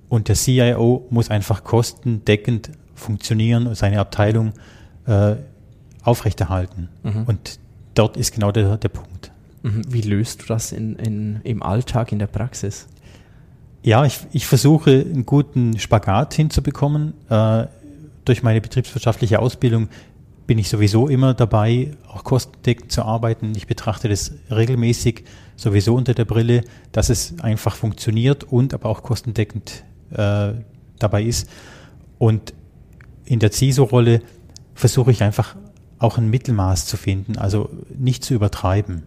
Und 0.09 0.27
der 0.27 0.35
CIO 0.35 1.07
muss 1.09 1.31
einfach 1.31 1.63
kostendeckend 1.63 2.69
funktionieren 2.93 3.65
und 3.65 3.75
seine 3.75 3.99
Abteilung 3.99 4.53
äh, 5.07 5.37
aufrechterhalten. 6.03 6.89
Mhm. 7.01 7.23
Und 7.23 7.59
dort 7.95 8.15
ist 8.15 8.31
genau 8.31 8.51
der, 8.51 8.77
der 8.77 8.89
Punkt. 8.89 9.31
Mhm. 9.63 9.91
Wie 9.91 10.01
löst 10.01 10.43
du 10.43 10.45
das 10.45 10.71
in, 10.71 10.97
in, 10.97 11.39
im 11.43 11.63
Alltag, 11.63 12.11
in 12.11 12.19
der 12.19 12.27
Praxis? 12.27 12.85
Ja, 13.81 14.05
ich, 14.05 14.19
ich 14.33 14.45
versuche 14.45 14.91
einen 14.91 15.25
guten 15.25 15.79
Spagat 15.79 16.35
hinzubekommen. 16.35 17.15
Äh, 17.27 17.65
durch 18.25 18.43
meine 18.43 18.61
betriebswirtschaftliche 18.61 19.39
Ausbildung 19.39 19.89
bin 20.45 20.59
ich 20.59 20.69
sowieso 20.69 21.07
immer 21.07 21.33
dabei, 21.33 21.91
auch 22.07 22.23
kostendeckend 22.23 22.91
zu 22.91 23.03
arbeiten. 23.03 23.53
Ich 23.55 23.67
betrachte 23.67 24.09
das 24.09 24.33
regelmäßig 24.49 25.23
sowieso 25.55 25.95
unter 25.95 26.13
der 26.13 26.25
Brille, 26.25 26.63
dass 26.91 27.09
es 27.09 27.39
einfach 27.39 27.75
funktioniert 27.75 28.43
und 28.43 28.73
aber 28.73 28.89
auch 28.89 29.03
kostendeckend 29.03 29.83
äh, 30.11 30.53
dabei 30.99 31.23
ist. 31.23 31.49
Und 32.17 32.53
in 33.25 33.39
der 33.39 33.51
CISO-Rolle 33.51 34.21
versuche 34.75 35.11
ich 35.11 35.23
einfach 35.23 35.55
auch 35.99 36.17
ein 36.17 36.29
Mittelmaß 36.29 36.85
zu 36.85 36.97
finden, 36.97 37.37
also 37.37 37.69
nicht 37.97 38.25
zu 38.25 38.33
übertreiben. 38.33 39.03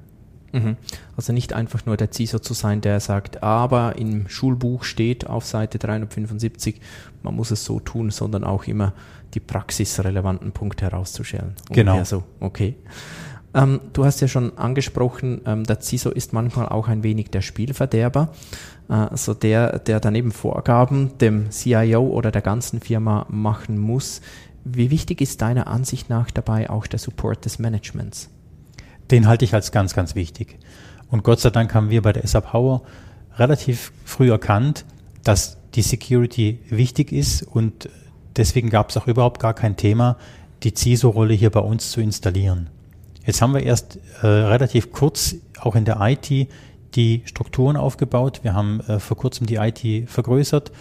Mhm. 0.57 0.77
Also 1.17 1.33
nicht 1.33 1.53
einfach 1.53 1.87
nur 1.87 1.97
der 1.97 2.13
CISO 2.13 2.39
zu 2.39 2.55
sein, 2.55 2.81
der 2.81 3.01
sagt, 3.01 3.43
aber 3.43 3.97
im 3.97 4.29
Schulbuch 4.29 4.85
steht 4.85 5.27
auf 5.27 5.45
Seite 5.45 5.79
375, 5.79 6.81
man 7.23 7.35
muss 7.35 7.51
es 7.51 7.65
so 7.65 7.81
tun, 7.81 8.11
sondern 8.11 8.45
auch 8.45 8.65
immer 8.65 8.93
die 9.35 9.41
praxisrelevanten 9.41 10.53
Punkte 10.53 10.87
herauszustellen. 10.87 11.55
Genau. 11.71 12.03
So, 12.05 12.25
okay. 12.41 12.77
Ähm, 13.55 13.81
du 13.93 14.05
hast 14.05 14.21
ja 14.21 14.29
schon 14.29 14.57
angesprochen, 14.59 15.41
ähm, 15.47 15.65
der 15.65 15.81
CISO 15.81 16.11
ist 16.11 16.33
manchmal 16.33 16.69
auch 16.69 16.89
ein 16.89 17.03
wenig 17.03 17.31
der 17.31 17.43
Spielverderber. 17.43 18.33
Also 18.89 19.35
der, 19.35 19.81
der 19.81 19.99
daneben 19.99 20.31
Vorgaben 20.31 21.19
dem 21.19 21.51
CIO 21.51 22.07
oder 22.07 22.31
der 22.31 22.43
ganzen 22.43 22.81
Firma 22.81 23.27
machen 23.29 23.79
muss. 23.79 24.21
Wie 24.65 24.91
wichtig 24.91 25.21
ist 25.21 25.43
deiner 25.43 25.67
Ansicht 25.67 26.09
nach 26.09 26.31
dabei 26.31 26.71
auch 26.71 26.87
der 26.87 27.01
Support 27.01 27.45
des 27.45 27.59
Managements? 27.59 28.31
Den 29.11 29.27
halte 29.27 29.45
ich 29.45 29.55
als 29.55 29.73
ganz, 29.73 29.95
ganz 29.95 30.15
wichtig. 30.15 30.59
Und 31.09 31.23
Gott 31.23 31.41
sei 31.41 31.51
Dank 31.51 31.75
haben 31.75 31.91
wir 31.91 32.03
bei 32.03 32.13
der 32.13 32.27
SA 32.27 32.41
Power 32.41 32.83
relativ 33.37 33.93
früh 34.05 34.31
erkannt, 34.31 34.85
dass 35.23 35.59
die 35.75 35.83
Security 35.83 36.59
wichtig 36.71 37.13
ist 37.13 37.43
und 37.43 37.89
deswegen 38.37 38.71
gab 38.71 38.91
es 38.91 38.97
auch 38.97 39.07
überhaupt 39.07 39.41
gar 39.41 39.55
kein 39.55 39.77
Thema, 39.77 40.17
die 40.63 40.75
CISO-Rolle 40.75 41.35
hier 41.35 41.51
bei 41.51 41.61
uns 41.61 41.91
zu 41.91 42.01
installieren. 42.01 42.71
Jetzt 43.25 43.43
haben 43.43 43.55
wir 43.55 43.63
erst 43.63 43.99
äh, 44.23 44.27
relativ 44.27 44.93
kurz 44.93 45.37
auch 45.59 45.75
in 45.75 45.85
der 45.85 45.99
IT 46.01 46.49
die 46.95 47.23
Strukturen 47.27 47.77
aufgebaut. 47.77 48.41
Wir 48.43 48.55
haben 48.55 48.81
äh, 48.81 48.99
vor 49.01 49.17
kurzem 49.17 49.47
die 49.47 49.57
IT 49.57 50.09
vergrößert. 50.09 50.73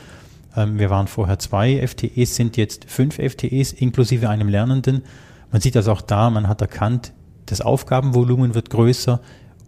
Ähm, 0.56 0.80
wir 0.80 0.90
waren 0.90 1.08
vorher 1.08 1.40
zwei 1.40 1.86
FTEs, 1.86 2.36
sind 2.36 2.56
jetzt 2.56 2.86
fünf 2.90 3.16
FTEs 3.16 3.74
inklusive 3.74 4.30
einem 4.30 4.48
Lernenden. 4.48 5.04
Man 5.52 5.62
sieht 5.62 5.76
das 5.76 5.88
auch 5.88 6.02
da, 6.02 6.30
man 6.30 6.48
hat 6.48 6.62
erkannt, 6.62 7.14
das 7.46 7.62
Aufgabenvolumen 7.62 8.56
wird 8.56 8.70
größer 8.70 9.22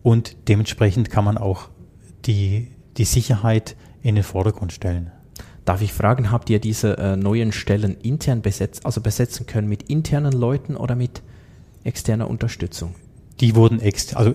und 0.04 0.36
dementsprechend 0.48 1.10
kann 1.10 1.26
man 1.26 1.38
auch 1.38 1.70
die, 2.26 2.72
die 2.98 3.06
Sicherheit 3.06 3.76
in 4.02 4.16
den 4.16 4.24
Vordergrund 4.24 4.74
stellen. 4.74 5.12
Darf 5.66 5.82
ich 5.82 5.92
fragen, 5.92 6.32
habt 6.32 6.50
ihr 6.50 6.60
diese 6.60 6.98
äh, 6.98 7.18
neuen 7.18 7.52
Stellen 7.52 7.98
intern 7.98 8.42
besetzt, 8.42 8.86
also 8.86 9.02
besetzen 9.02 9.46
können 9.48 9.68
mit 9.68 9.84
internen 9.84 10.32
Leuten 10.32 10.78
oder 10.78 10.96
mit 10.96 11.22
externer 11.84 12.30
Unterstützung? 12.30 12.96
Die 13.42 13.54
wurden 13.56 13.82
ex 13.82 14.14
also 14.16 14.34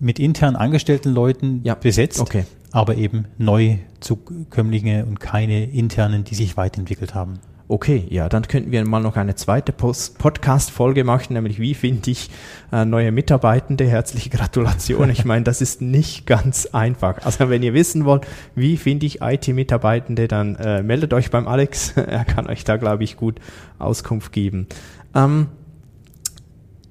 mit 0.00 0.18
intern 0.18 0.56
angestellten 0.56 1.12
Leuten 1.12 1.60
ja. 1.64 1.74
besetzt, 1.74 2.20
okay. 2.20 2.44
aber 2.70 2.96
eben 2.96 3.26
Neuzukömmlinge 3.38 5.04
und 5.06 5.18
keine 5.18 5.64
internen, 5.64 6.24
die 6.24 6.34
sich 6.34 6.56
weiterentwickelt 6.56 7.14
haben. 7.14 7.40
Okay, 7.66 8.06
ja, 8.10 8.28
dann 8.28 8.46
könnten 8.46 8.72
wir 8.72 8.84
mal 8.84 9.00
noch 9.00 9.16
eine 9.16 9.36
zweite 9.36 9.72
Podcast-Folge 9.72 11.02
machen, 11.02 11.32
nämlich 11.32 11.58
wie 11.58 11.72
finde 11.72 12.10
ich 12.10 12.28
äh, 12.70 12.84
neue 12.84 13.10
Mitarbeitende. 13.10 13.86
Herzliche 13.86 14.28
Gratulation. 14.28 15.08
Ich 15.08 15.24
meine, 15.24 15.44
das 15.44 15.62
ist 15.62 15.80
nicht 15.80 16.26
ganz 16.26 16.66
einfach. 16.66 17.24
Also 17.24 17.48
wenn 17.48 17.62
ihr 17.62 17.72
wissen 17.72 18.04
wollt, 18.04 18.26
wie 18.54 18.76
finde 18.76 19.06
ich 19.06 19.22
IT-Mitarbeitende, 19.22 20.28
dann 20.28 20.56
äh, 20.56 20.82
meldet 20.82 21.14
euch 21.14 21.30
beim 21.30 21.48
Alex. 21.48 21.92
er 21.96 22.26
kann 22.26 22.48
euch 22.48 22.64
da, 22.64 22.76
glaube 22.76 23.02
ich, 23.02 23.16
gut 23.16 23.40
Auskunft 23.78 24.32
geben. 24.32 24.66
Ähm, 25.14 25.46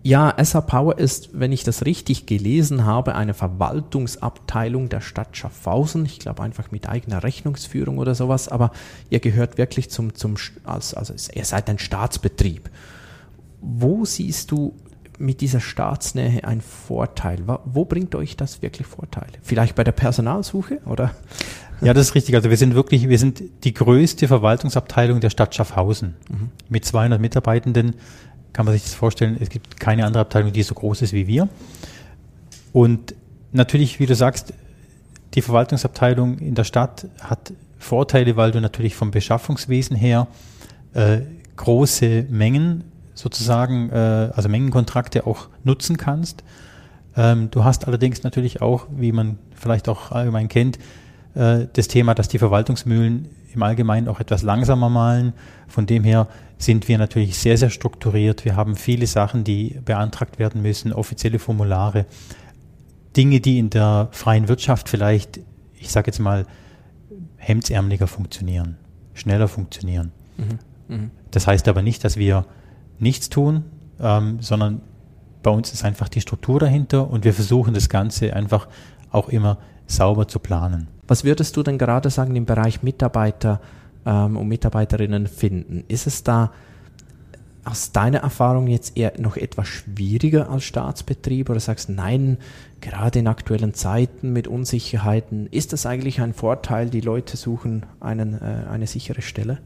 ja, 0.04 0.36
SA 0.44 0.60
Power 0.60 0.98
ist, 1.00 1.30
wenn 1.32 1.54
ich 1.54 1.64
das 1.64 1.86
richtig 1.86 2.26
gelesen 2.26 2.86
habe, 2.86 3.16
eine 3.16 3.34
Verwaltungsabteilung 3.34 4.90
der 4.90 5.00
Stadt 5.00 5.38
Schaffhausen. 5.38 6.06
Ich 6.06 6.20
glaube 6.20 6.44
einfach 6.44 6.72
mit 6.72 6.90
eigener 6.90 7.24
Rechnungsführung 7.24 7.98
oder 7.98 8.14
sowas, 8.14 8.50
aber 8.50 8.72
ihr 9.10 9.22
gehört 9.22 9.58
wirklich 9.58 9.90
zum, 9.90 10.14
zum 10.14 10.36
also, 10.66 10.98
also 10.98 11.14
ihr 11.34 11.46
seid 11.46 11.70
ein 11.70 11.80
Staatsbetrieb. 11.80 12.70
Wo 13.62 14.04
siehst 14.04 14.52
du 14.52 14.76
mit 15.20 15.40
dieser 15.40 15.62
Staatsnähe 15.62 16.44
einen 16.44 16.60
Vorteil? 16.60 17.40
Wo 17.64 17.86
bringt 17.86 18.14
euch 18.16 18.36
das 18.36 18.62
wirklich 18.62 18.86
Vorteile? 18.86 19.32
Vielleicht 19.42 19.76
bei 19.76 19.86
der 19.86 19.94
Personalsuche 19.94 20.82
oder? 20.86 21.12
Ja, 21.80 21.94
das 21.94 22.08
ist 22.08 22.16
richtig. 22.16 22.36
Also 22.36 22.50
wir 22.50 22.58
sind 22.58 22.76
wirklich, 22.76 23.08
wir 23.08 23.20
sind 23.20 23.42
die 23.64 23.74
größte 23.74 24.28
Verwaltungsabteilung 24.28 25.22
der 25.22 25.30
Stadt 25.30 25.56
Schaffhausen 25.56 26.16
mhm. 26.30 26.50
mit 26.68 26.84
200 26.84 27.22
Mitarbeitenden 27.22 27.96
kann 28.54 28.66
man 28.66 28.74
sich 28.74 28.84
das 28.84 28.94
vorstellen, 28.94 29.38
es 29.40 29.50
gibt 29.50 29.80
keine 29.80 30.06
andere 30.06 30.22
Abteilung, 30.22 30.54
die 30.54 30.64
so 30.64 30.76
groß 30.76 31.02
ist 31.02 31.14
wie 31.14 31.28
wir. 31.28 31.50
Und 32.72 33.16
natürlich, 33.52 34.00
wie 34.00 34.06
du 34.06 34.16
sagst, 34.16 34.54
die 35.34 35.42
Verwaltungsabteilung 35.42 36.38
in 36.38 36.56
der 36.56 36.64
Stadt 36.64 37.08
hat 37.20 37.54
Vorteile, 37.80 38.38
weil 38.38 38.52
du 38.52 38.62
natürlich 38.62 38.96
vom 38.96 39.12
Beschaffungswesen 39.12 39.98
her 39.98 40.28
äh, 40.94 41.22
große 41.56 42.28
Mengen 42.30 42.86
sozusagen, 43.14 43.90
äh, 43.90 44.32
also 44.34 44.50
Mengenkontrakte 44.50 45.28
auch 45.28 45.50
nutzen 45.64 45.98
kannst. 45.98 46.44
Ähm, 47.16 47.50
du 47.52 47.64
hast 47.64 47.88
allerdings 47.88 48.24
natürlich 48.24 48.62
auch, 48.62 48.88
wie 48.96 49.12
man 49.12 49.38
vielleicht 49.56 49.90
auch 49.90 50.12
allgemein 50.12 50.48
kennt, 50.48 50.80
äh, 51.36 51.68
das 51.74 51.88
Thema, 51.88 52.16
dass 52.16 52.28
die 52.28 52.40
Verwaltungsmühlen 52.40 53.28
im 53.54 53.64
Allgemeinen 53.64 54.08
auch 54.08 54.20
etwas 54.20 54.42
langsamer 54.42 54.90
malen. 54.90 55.34
Von 55.68 55.86
dem 55.86 56.04
her 56.04 56.28
sind 56.58 56.88
wir 56.88 56.98
natürlich 56.98 57.38
sehr, 57.38 57.58
sehr 57.58 57.70
strukturiert. 57.70 58.46
Wir 58.46 58.56
haben 58.56 58.76
viele 58.76 59.08
Sachen, 59.08 59.44
die 59.44 59.80
beantragt 59.84 60.40
werden 60.40 60.62
müssen, 60.62 60.94
offizielle 60.94 61.40
Formulare, 61.40 62.06
Dinge, 63.16 63.40
die 63.40 63.60
in 63.60 63.70
der 63.70 64.10
freien 64.12 64.48
Wirtschaft 64.48 64.90
vielleicht, 64.90 65.40
ich 65.74 65.92
sage 65.92 66.08
jetzt 66.08 66.20
mal, 66.20 66.46
hemdsärmeliger 67.38 68.08
funktionieren, 68.08 68.78
schneller 69.14 69.48
funktionieren. 69.48 70.12
Mhm. 70.38 70.96
Mhm. 70.96 71.12
Das 71.32 71.48
heißt 71.48 71.68
aber 71.68 71.82
nicht, 71.82 72.04
dass 72.04 72.18
wir 72.18 72.46
nichts 73.00 73.30
tun, 73.30 73.66
ähm, 74.00 74.38
sondern 74.42 74.82
bei 75.44 75.52
uns 75.52 75.74
ist 75.74 75.84
einfach 75.84 76.10
die 76.10 76.22
Struktur 76.22 76.60
dahinter 76.60 77.10
und 77.10 77.26
wir 77.26 77.34
versuchen 77.34 77.74
das 77.74 77.90
Ganze 77.90 78.34
einfach 78.34 78.68
auch 79.12 79.30
immer 79.30 79.58
sauber 79.86 80.28
zu 80.28 80.40
planen. 80.40 80.88
Was 81.08 81.24
würdest 81.24 81.58
du 81.58 81.64
denn 81.64 81.78
gerade 81.78 82.10
sagen 82.10 82.36
im 82.36 82.46
Bereich 82.46 82.82
Mitarbeiter 82.82 83.60
ähm, 84.06 84.38
und 84.38 84.48
Mitarbeiterinnen 84.48 85.28
finden? 85.28 85.84
Ist 85.88 86.08
es 86.08 86.24
da 86.24 86.52
aus 87.66 87.92
deiner 87.92 88.20
Erfahrung 88.20 88.68
jetzt 88.68 88.98
eher 88.98 89.14
noch 89.20 89.38
etwas 89.38 89.68
schwieriger 89.68 90.50
als 90.50 90.66
Staatsbetrieb 90.66 91.50
oder 91.50 91.60
sagst 91.60 91.90
nein, 91.90 92.38
gerade 92.82 93.20
in 93.20 93.28
aktuellen 93.28 93.74
Zeiten 93.74 94.34
mit 94.34 94.48
Unsicherheiten, 94.48 95.48
ist 95.48 95.72
das 95.72 95.86
eigentlich 95.86 96.20
ein 96.20 96.34
Vorteil, 96.34 96.90
die 96.90 97.02
Leute 97.02 97.38
suchen 97.38 97.86
einen, 98.00 98.34
äh, 98.34 98.66
eine 98.70 98.88
sichere 98.88 99.22
Stelle? 99.22 99.60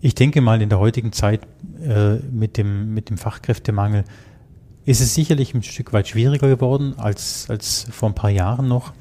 Ich 0.00 0.14
denke 0.14 0.40
mal, 0.40 0.62
in 0.62 0.68
der 0.68 0.78
heutigen 0.78 1.12
Zeit 1.12 1.40
äh, 1.82 2.16
mit, 2.30 2.56
dem, 2.56 2.94
mit 2.94 3.10
dem 3.10 3.18
Fachkräftemangel 3.18 4.04
ist 4.84 5.00
es 5.00 5.14
sicherlich 5.14 5.54
ein 5.54 5.62
Stück 5.62 5.92
weit 5.92 6.08
schwieriger 6.08 6.48
geworden 6.48 6.94
als, 6.98 7.46
als 7.48 7.86
vor 7.90 8.10
ein 8.10 8.14
paar 8.14 8.30
Jahren 8.30 8.68
noch. 8.68 8.92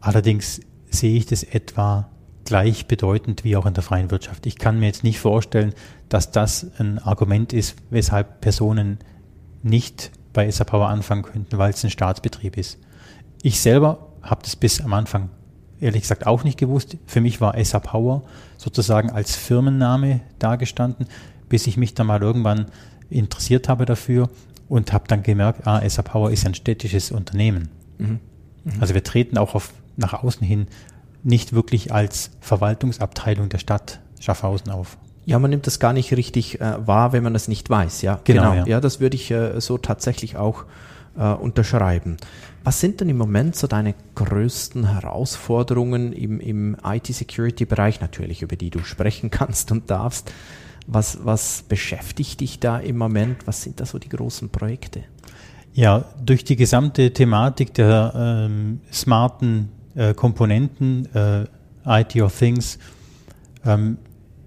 Allerdings 0.00 0.60
sehe 0.90 1.16
ich 1.16 1.26
das 1.26 1.44
etwa 1.44 2.08
gleichbedeutend 2.52 3.44
wie 3.44 3.56
auch 3.56 3.64
in 3.64 3.72
der 3.72 3.82
freien 3.82 4.10
Wirtschaft. 4.10 4.44
Ich 4.44 4.58
kann 4.58 4.78
mir 4.78 4.84
jetzt 4.84 5.04
nicht 5.04 5.18
vorstellen, 5.18 5.72
dass 6.10 6.32
das 6.32 6.66
ein 6.78 6.98
Argument 6.98 7.54
ist, 7.54 7.76
weshalb 7.88 8.42
Personen 8.42 8.98
nicht 9.62 10.10
bei 10.34 10.50
SA 10.50 10.64
Power 10.64 10.88
anfangen 10.88 11.22
könnten, 11.22 11.56
weil 11.56 11.70
es 11.70 11.82
ein 11.82 11.88
Staatsbetrieb 11.88 12.58
ist. 12.58 12.76
Ich 13.40 13.58
selber 13.58 14.06
habe 14.20 14.42
das 14.42 14.56
bis 14.56 14.82
am 14.82 14.92
Anfang 14.92 15.30
ehrlich 15.80 16.02
gesagt 16.02 16.26
auch 16.26 16.44
nicht 16.44 16.58
gewusst. 16.58 16.98
Für 17.06 17.22
mich 17.22 17.40
war 17.40 17.56
SA 17.64 17.78
Power 17.78 18.22
sozusagen 18.58 19.08
als 19.08 19.34
Firmenname 19.34 20.20
dargestanden, 20.38 21.06
bis 21.48 21.66
ich 21.66 21.78
mich 21.78 21.94
dann 21.94 22.06
mal 22.06 22.20
irgendwann 22.20 22.66
interessiert 23.08 23.70
habe 23.70 23.86
dafür 23.86 24.28
und 24.68 24.92
habe 24.92 25.04
dann 25.08 25.22
gemerkt, 25.22 25.66
ah, 25.66 25.88
SA 25.88 26.02
Power 26.02 26.30
ist 26.30 26.44
ein 26.44 26.54
städtisches 26.54 27.12
Unternehmen. 27.12 27.70
Mhm. 27.96 28.20
Mhm. 28.64 28.72
Also 28.78 28.92
wir 28.92 29.02
treten 29.02 29.38
auch 29.38 29.54
auf 29.54 29.72
nach 29.96 30.22
außen 30.22 30.46
hin 30.46 30.66
nicht 31.22 31.52
wirklich 31.52 31.92
als 31.92 32.30
Verwaltungsabteilung 32.40 33.48
der 33.48 33.58
Stadt 33.58 34.00
Schaffhausen 34.20 34.70
auf. 34.70 34.98
Ja, 35.24 35.38
man 35.38 35.50
nimmt 35.50 35.66
das 35.66 35.78
gar 35.78 35.92
nicht 35.92 36.12
richtig 36.12 36.60
äh, 36.60 36.86
wahr, 36.86 37.12
wenn 37.12 37.22
man 37.22 37.32
das 37.32 37.48
nicht 37.48 37.70
weiß. 37.70 38.02
Ja, 38.02 38.20
genau. 38.24 38.42
genau. 38.50 38.54
Ja. 38.54 38.66
ja. 38.66 38.80
das 38.80 39.00
würde 39.00 39.16
ich 39.16 39.30
äh, 39.30 39.60
so 39.60 39.78
tatsächlich 39.78 40.36
auch 40.36 40.64
äh, 41.16 41.32
unterschreiben. 41.32 42.16
Was 42.64 42.80
sind 42.80 43.00
denn 43.00 43.08
im 43.08 43.18
Moment 43.18 43.56
so 43.56 43.66
deine 43.66 43.94
größten 44.14 44.88
Herausforderungen 44.88 46.12
im, 46.12 46.40
im 46.40 46.76
IT-Security-Bereich, 46.84 48.00
natürlich, 48.00 48.42
über 48.42 48.56
die 48.56 48.70
du 48.70 48.80
sprechen 48.80 49.30
kannst 49.30 49.72
und 49.72 49.90
darfst? 49.90 50.32
Was, 50.86 51.24
was 51.24 51.62
beschäftigt 51.68 52.40
dich 52.40 52.58
da 52.58 52.78
im 52.78 52.98
Moment? 52.98 53.46
Was 53.46 53.62
sind 53.62 53.80
da 53.80 53.86
so 53.86 53.98
die 53.98 54.08
großen 54.08 54.48
Projekte? 54.48 55.04
Ja, 55.72 56.04
durch 56.22 56.44
die 56.44 56.56
gesamte 56.56 57.12
Thematik 57.12 57.74
der 57.74 58.12
ähm, 58.14 58.80
smarten 58.92 59.70
äh, 59.94 60.14
Komponenten, 60.14 61.08
äh, 61.14 61.46
IT 61.86 62.20
of 62.20 62.36
Things, 62.36 62.78
ähm, 63.64 63.98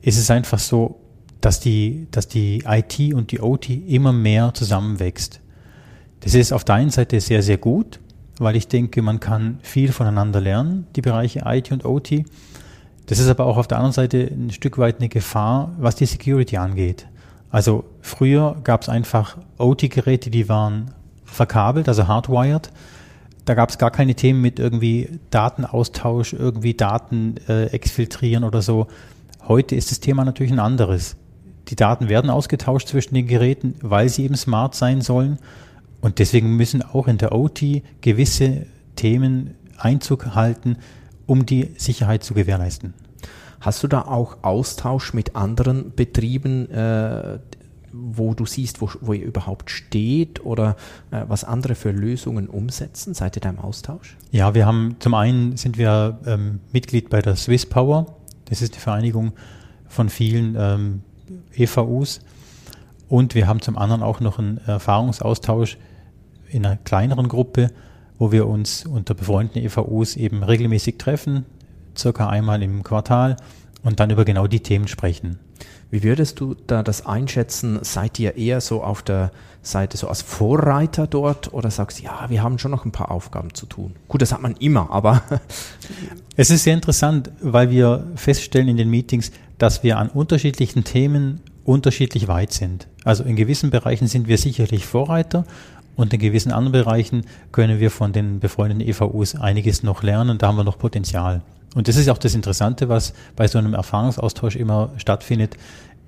ist 0.01 0.17
es 0.17 0.29
einfach 0.29 0.59
so, 0.59 0.99
dass 1.41 1.59
die, 1.59 2.07
dass 2.11 2.27
die 2.27 2.63
IT 2.65 3.13
und 3.13 3.31
die 3.31 3.39
OT 3.39 3.69
immer 3.69 4.13
mehr 4.13 4.53
zusammenwächst. 4.53 5.41
Das 6.21 6.33
ist 6.33 6.53
auf 6.53 6.63
der 6.63 6.75
einen 6.75 6.89
Seite 6.89 7.19
sehr, 7.21 7.43
sehr 7.43 7.57
gut, 7.57 7.99
weil 8.39 8.55
ich 8.55 8.67
denke, 8.67 9.01
man 9.01 9.19
kann 9.19 9.59
viel 9.61 9.91
voneinander 9.91 10.41
lernen, 10.41 10.87
die 10.95 11.01
Bereiche 11.01 11.43
IT 11.45 11.71
und 11.71 11.85
OT. 11.85 12.23
Das 13.05 13.19
ist 13.19 13.27
aber 13.27 13.45
auch 13.45 13.57
auf 13.57 13.67
der 13.67 13.77
anderen 13.77 13.93
Seite 13.93 14.31
ein 14.31 14.51
Stück 14.51 14.77
weit 14.77 14.97
eine 14.99 15.09
Gefahr, 15.09 15.75
was 15.77 15.95
die 15.95 16.07
Security 16.07 16.57
angeht. 16.57 17.07
Also 17.51 17.85
früher 18.01 18.57
gab 18.63 18.81
es 18.81 18.89
einfach 18.89 19.37
OT-Geräte, 19.57 20.29
die 20.29 20.49
waren 20.49 20.91
verkabelt, 21.23 21.87
also 21.87 22.07
hardwired. 22.07 22.71
Da 23.45 23.53
gab 23.53 23.69
es 23.69 23.77
gar 23.77 23.91
keine 23.91 24.15
Themen 24.15 24.41
mit 24.41 24.59
irgendwie 24.59 25.19
Datenaustausch, 25.29 26.33
irgendwie 26.33 26.73
Daten 26.73 27.35
äh, 27.47 27.65
exfiltrieren 27.67 28.43
oder 28.43 28.61
so. 28.61 28.87
Heute 29.47 29.75
ist 29.75 29.91
das 29.91 29.99
Thema 29.99 30.25
natürlich 30.25 30.51
ein 30.51 30.59
anderes. 30.59 31.15
Die 31.67 31.75
Daten 31.75 32.09
werden 32.09 32.29
ausgetauscht 32.29 32.87
zwischen 32.87 33.13
den 33.13 33.27
Geräten, 33.27 33.75
weil 33.81 34.09
sie 34.09 34.23
eben 34.23 34.35
smart 34.35 34.75
sein 34.75 35.01
sollen. 35.01 35.37
Und 36.01 36.19
deswegen 36.19 36.55
müssen 36.55 36.81
auch 36.81 37.07
in 37.07 37.17
der 37.17 37.33
OT 37.33 37.83
gewisse 38.01 38.65
Themen 38.95 39.55
Einzug 39.77 40.35
halten, 40.35 40.77
um 41.25 41.45
die 41.45 41.71
Sicherheit 41.77 42.23
zu 42.23 42.33
gewährleisten. 42.33 42.93
Hast 43.59 43.83
du 43.83 43.87
da 43.87 44.01
auch 44.01 44.37
Austausch 44.43 45.13
mit 45.13 45.35
anderen 45.35 45.93
Betrieben, 45.95 46.69
äh, 46.69 47.39
wo 47.95 48.33
du 48.33 48.45
siehst, 48.45 48.81
wo, 48.81 48.89
wo 49.01 49.13
ihr 49.13 49.25
überhaupt 49.25 49.71
steht 49.71 50.45
oder 50.45 50.75
äh, 51.11 51.23
was 51.27 51.43
andere 51.43 51.75
für 51.75 51.91
Lösungen 51.91 52.47
umsetzen? 52.47 53.13
Seid 53.13 53.37
ihr 53.37 53.41
da 53.41 53.49
im 53.49 53.59
Austausch? 53.59 54.17
Ja, 54.31 54.53
wir 54.53 54.65
haben 54.65 54.95
zum 54.99 55.13
einen 55.13 55.57
sind 55.57 55.77
wir 55.77 56.19
ähm, 56.25 56.59
Mitglied 56.71 57.09
bei 57.09 57.21
der 57.21 57.35
Swiss 57.35 57.65
Power. 57.65 58.17
Das 58.45 58.61
ist 58.61 58.75
die 58.75 58.79
Vereinigung 58.79 59.33
von 59.87 60.09
vielen 60.09 60.55
ähm, 60.57 61.01
EVUs. 61.55 62.19
Und 63.07 63.35
wir 63.35 63.47
haben 63.47 63.61
zum 63.61 63.77
anderen 63.77 64.03
auch 64.03 64.19
noch 64.19 64.39
einen 64.39 64.57
Erfahrungsaustausch 64.65 65.77
in 66.49 66.65
einer 66.65 66.77
kleineren 66.77 67.27
Gruppe, 67.27 67.71
wo 68.17 68.31
wir 68.31 68.47
uns 68.47 68.85
unter 68.85 69.13
befreundeten 69.13 69.63
EVUs 69.63 70.15
eben 70.15 70.43
regelmäßig 70.43 70.97
treffen, 70.97 71.45
circa 71.97 72.27
einmal 72.27 72.63
im 72.63 72.83
Quartal 72.83 73.37
und 73.85 74.01
dann 74.01 74.09
über 74.09 74.25
genau 74.25 74.47
die 74.47 74.59
Themen 74.59 74.89
sprechen. 74.89 75.39
Wie 75.91 76.03
würdest 76.03 76.39
du 76.39 76.55
da 76.67 76.83
das 76.83 77.05
einschätzen? 77.05 77.79
Seid 77.83 78.19
ihr 78.19 78.35
eher 78.35 78.59
so 78.59 78.83
auf 78.83 79.03
der 79.03 79.31
Seite 79.61 79.95
so 79.95 80.07
als 80.07 80.23
Vorreiter 80.23 81.07
dort 81.07 81.53
oder 81.53 81.71
sagst, 81.71 82.01
ja, 82.01 82.25
wir 82.27 82.43
haben 82.43 82.59
schon 82.59 82.71
noch 82.71 82.83
ein 82.83 82.91
paar 82.91 83.11
Aufgaben 83.11 83.53
zu 83.53 83.67
tun? 83.67 83.93
Gut, 84.07 84.21
das 84.21 84.33
hat 84.33 84.41
man 84.41 84.55
immer, 84.57 84.89
aber. 84.91 85.23
es 86.35 86.49
ist 86.49 86.63
sehr 86.63 86.73
interessant, 86.73 87.31
weil 87.41 87.69
wir 87.69 88.07
feststellen 88.15 88.67
in 88.67 88.77
den 88.77 88.89
Meetings, 88.89 89.31
dass 89.59 89.83
wir 89.83 89.97
an 89.99 90.09
unterschiedlichen 90.09 90.83
Themen 90.83 91.41
unterschiedlich 91.63 92.27
weit 92.27 92.53
sind. 92.53 92.87
Also 93.03 93.23
in 93.23 93.35
gewissen 93.35 93.69
Bereichen 93.69 94.07
sind 94.07 94.27
wir 94.27 94.37
sicherlich 94.39 94.85
Vorreiter 94.85 95.45
und 95.95 96.13
in 96.13 96.19
gewissen 96.19 96.51
anderen 96.51 96.73
Bereichen 96.73 97.25
können 97.51 97.79
wir 97.79 97.91
von 97.91 98.11
den 98.11 98.39
befreundeten 98.39 98.85
EVUs 98.85 99.35
einiges 99.35 99.83
noch 99.83 100.01
lernen. 100.01 100.39
Da 100.39 100.47
haben 100.47 100.57
wir 100.57 100.63
noch 100.63 100.79
Potenzial. 100.79 101.41
Und 101.75 101.87
das 101.87 101.97
ist 101.97 102.09
auch 102.09 102.17
das 102.17 102.33
Interessante, 102.33 102.89
was 102.89 103.13
bei 103.35 103.47
so 103.47 103.59
einem 103.59 103.75
Erfahrungsaustausch 103.75 104.55
immer 104.55 104.91
stattfindet. 104.97 105.55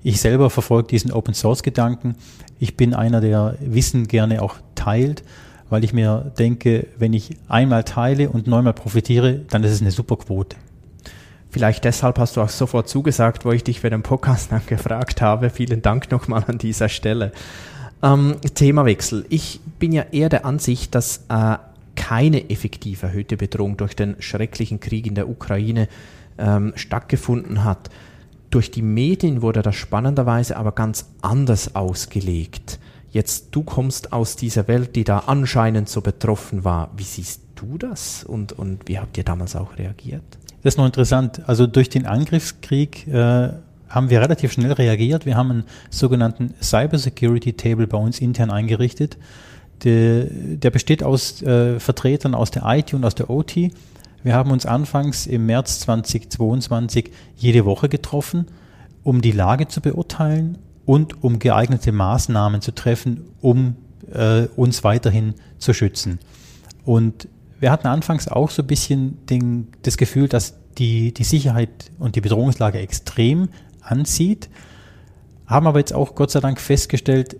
Ich 0.02 0.20
selber 0.20 0.50
verfolge 0.50 0.88
diesen 0.88 1.12
Open 1.12 1.34
Source 1.34 1.62
Gedanken. 1.62 2.16
Ich 2.58 2.76
bin 2.76 2.94
einer, 2.94 3.20
der 3.20 3.56
Wissen 3.60 4.08
gerne 4.08 4.42
auch 4.42 4.56
teilt, 4.74 5.22
weil 5.68 5.84
ich 5.84 5.92
mir 5.92 6.32
denke, 6.38 6.86
wenn 6.98 7.12
ich 7.12 7.36
einmal 7.48 7.84
teile 7.84 8.30
und 8.30 8.46
neunmal 8.46 8.72
profitiere, 8.72 9.34
dann 9.50 9.62
ist 9.62 9.72
es 9.72 9.80
eine 9.80 9.90
super 9.90 10.16
Quote. 10.16 10.56
Vielleicht 11.50 11.84
deshalb 11.84 12.18
hast 12.18 12.36
du 12.36 12.42
auch 12.42 12.48
sofort 12.48 12.88
zugesagt, 12.88 13.44
wo 13.44 13.52
ich 13.52 13.64
dich 13.64 13.80
für 13.80 13.90
den 13.90 14.02
Podcast 14.02 14.52
dann 14.52 14.62
gefragt 14.66 15.20
habe. 15.20 15.50
Vielen 15.50 15.82
Dank 15.82 16.10
nochmal 16.10 16.44
an 16.46 16.58
dieser 16.58 16.88
Stelle. 16.88 17.32
Ähm, 18.02 18.36
Themawechsel. 18.54 19.26
Ich 19.28 19.60
bin 19.78 19.92
ja 19.92 20.04
eher 20.12 20.28
der 20.28 20.44
Ansicht, 20.44 20.94
dass 20.94 21.24
äh, 21.28 21.56
keine 21.98 22.48
effektiv 22.48 23.02
erhöhte 23.02 23.36
Bedrohung 23.36 23.76
durch 23.76 23.96
den 23.96 24.14
schrecklichen 24.20 24.78
Krieg 24.78 25.04
in 25.04 25.16
der 25.16 25.28
Ukraine 25.28 25.88
ähm, 26.38 26.72
stattgefunden 26.76 27.64
hat. 27.64 27.90
Durch 28.50 28.70
die 28.70 28.82
Medien 28.82 29.42
wurde 29.42 29.62
das 29.62 29.74
spannenderweise 29.74 30.56
aber 30.56 30.72
ganz 30.72 31.10
anders 31.22 31.74
ausgelegt. 31.74 32.78
Jetzt, 33.10 33.48
du 33.50 33.64
kommst 33.64 34.12
aus 34.12 34.36
dieser 34.36 34.68
Welt, 34.68 34.94
die 34.94 35.02
da 35.02 35.24
anscheinend 35.26 35.88
so 35.88 36.00
betroffen 36.00 36.62
war. 36.62 36.90
Wie 36.96 37.02
siehst 37.02 37.42
du 37.56 37.78
das 37.78 38.22
und, 38.22 38.52
und 38.52 38.88
wie 38.88 39.00
habt 39.00 39.18
ihr 39.18 39.24
damals 39.24 39.56
auch 39.56 39.76
reagiert? 39.76 40.22
Das 40.62 40.74
ist 40.74 40.78
noch 40.78 40.86
interessant. 40.86 41.42
Also 41.48 41.66
durch 41.66 41.88
den 41.88 42.06
Angriffskrieg 42.06 43.08
äh, 43.08 43.50
haben 43.88 44.08
wir 44.08 44.20
relativ 44.20 44.52
schnell 44.52 44.72
reagiert. 44.72 45.26
Wir 45.26 45.36
haben 45.36 45.50
einen 45.50 45.64
sogenannten 45.90 46.54
Cyber 46.62 46.98
Security 46.98 47.54
Table 47.54 47.88
bei 47.88 47.98
uns 47.98 48.20
intern 48.20 48.50
eingerichtet. 48.50 49.16
Der, 49.84 50.24
der 50.30 50.70
besteht 50.70 51.02
aus 51.02 51.42
äh, 51.42 51.78
Vertretern 51.78 52.34
aus 52.34 52.50
der 52.50 52.64
IT 52.66 52.94
und 52.94 53.04
aus 53.04 53.14
der 53.14 53.30
OT. 53.30 53.56
Wir 54.22 54.34
haben 54.34 54.50
uns 54.50 54.66
anfangs 54.66 55.26
im 55.26 55.46
März 55.46 55.80
2022 55.80 57.12
jede 57.36 57.64
Woche 57.64 57.88
getroffen, 57.88 58.46
um 59.04 59.22
die 59.22 59.32
Lage 59.32 59.68
zu 59.68 59.80
beurteilen 59.80 60.58
und 60.84 61.22
um 61.22 61.38
geeignete 61.38 61.92
Maßnahmen 61.92 62.60
zu 62.60 62.74
treffen, 62.74 63.22
um 63.40 63.76
äh, 64.12 64.46
uns 64.56 64.82
weiterhin 64.84 65.34
zu 65.58 65.72
schützen. 65.72 66.18
Und 66.84 67.28
wir 67.60 67.70
hatten 67.70 67.86
anfangs 67.86 68.28
auch 68.28 68.50
so 68.50 68.62
ein 68.62 68.66
bisschen 68.66 69.24
den, 69.26 69.68
das 69.82 69.96
Gefühl, 69.96 70.28
dass 70.28 70.54
die, 70.78 71.12
die 71.12 71.24
Sicherheit 71.24 71.90
und 71.98 72.16
die 72.16 72.20
Bedrohungslage 72.20 72.78
extrem 72.78 73.48
anzieht, 73.80 74.48
haben 75.46 75.66
aber 75.66 75.78
jetzt 75.78 75.92
auch 75.92 76.14
Gott 76.14 76.30
sei 76.30 76.40
Dank 76.40 76.60
festgestellt, 76.60 77.36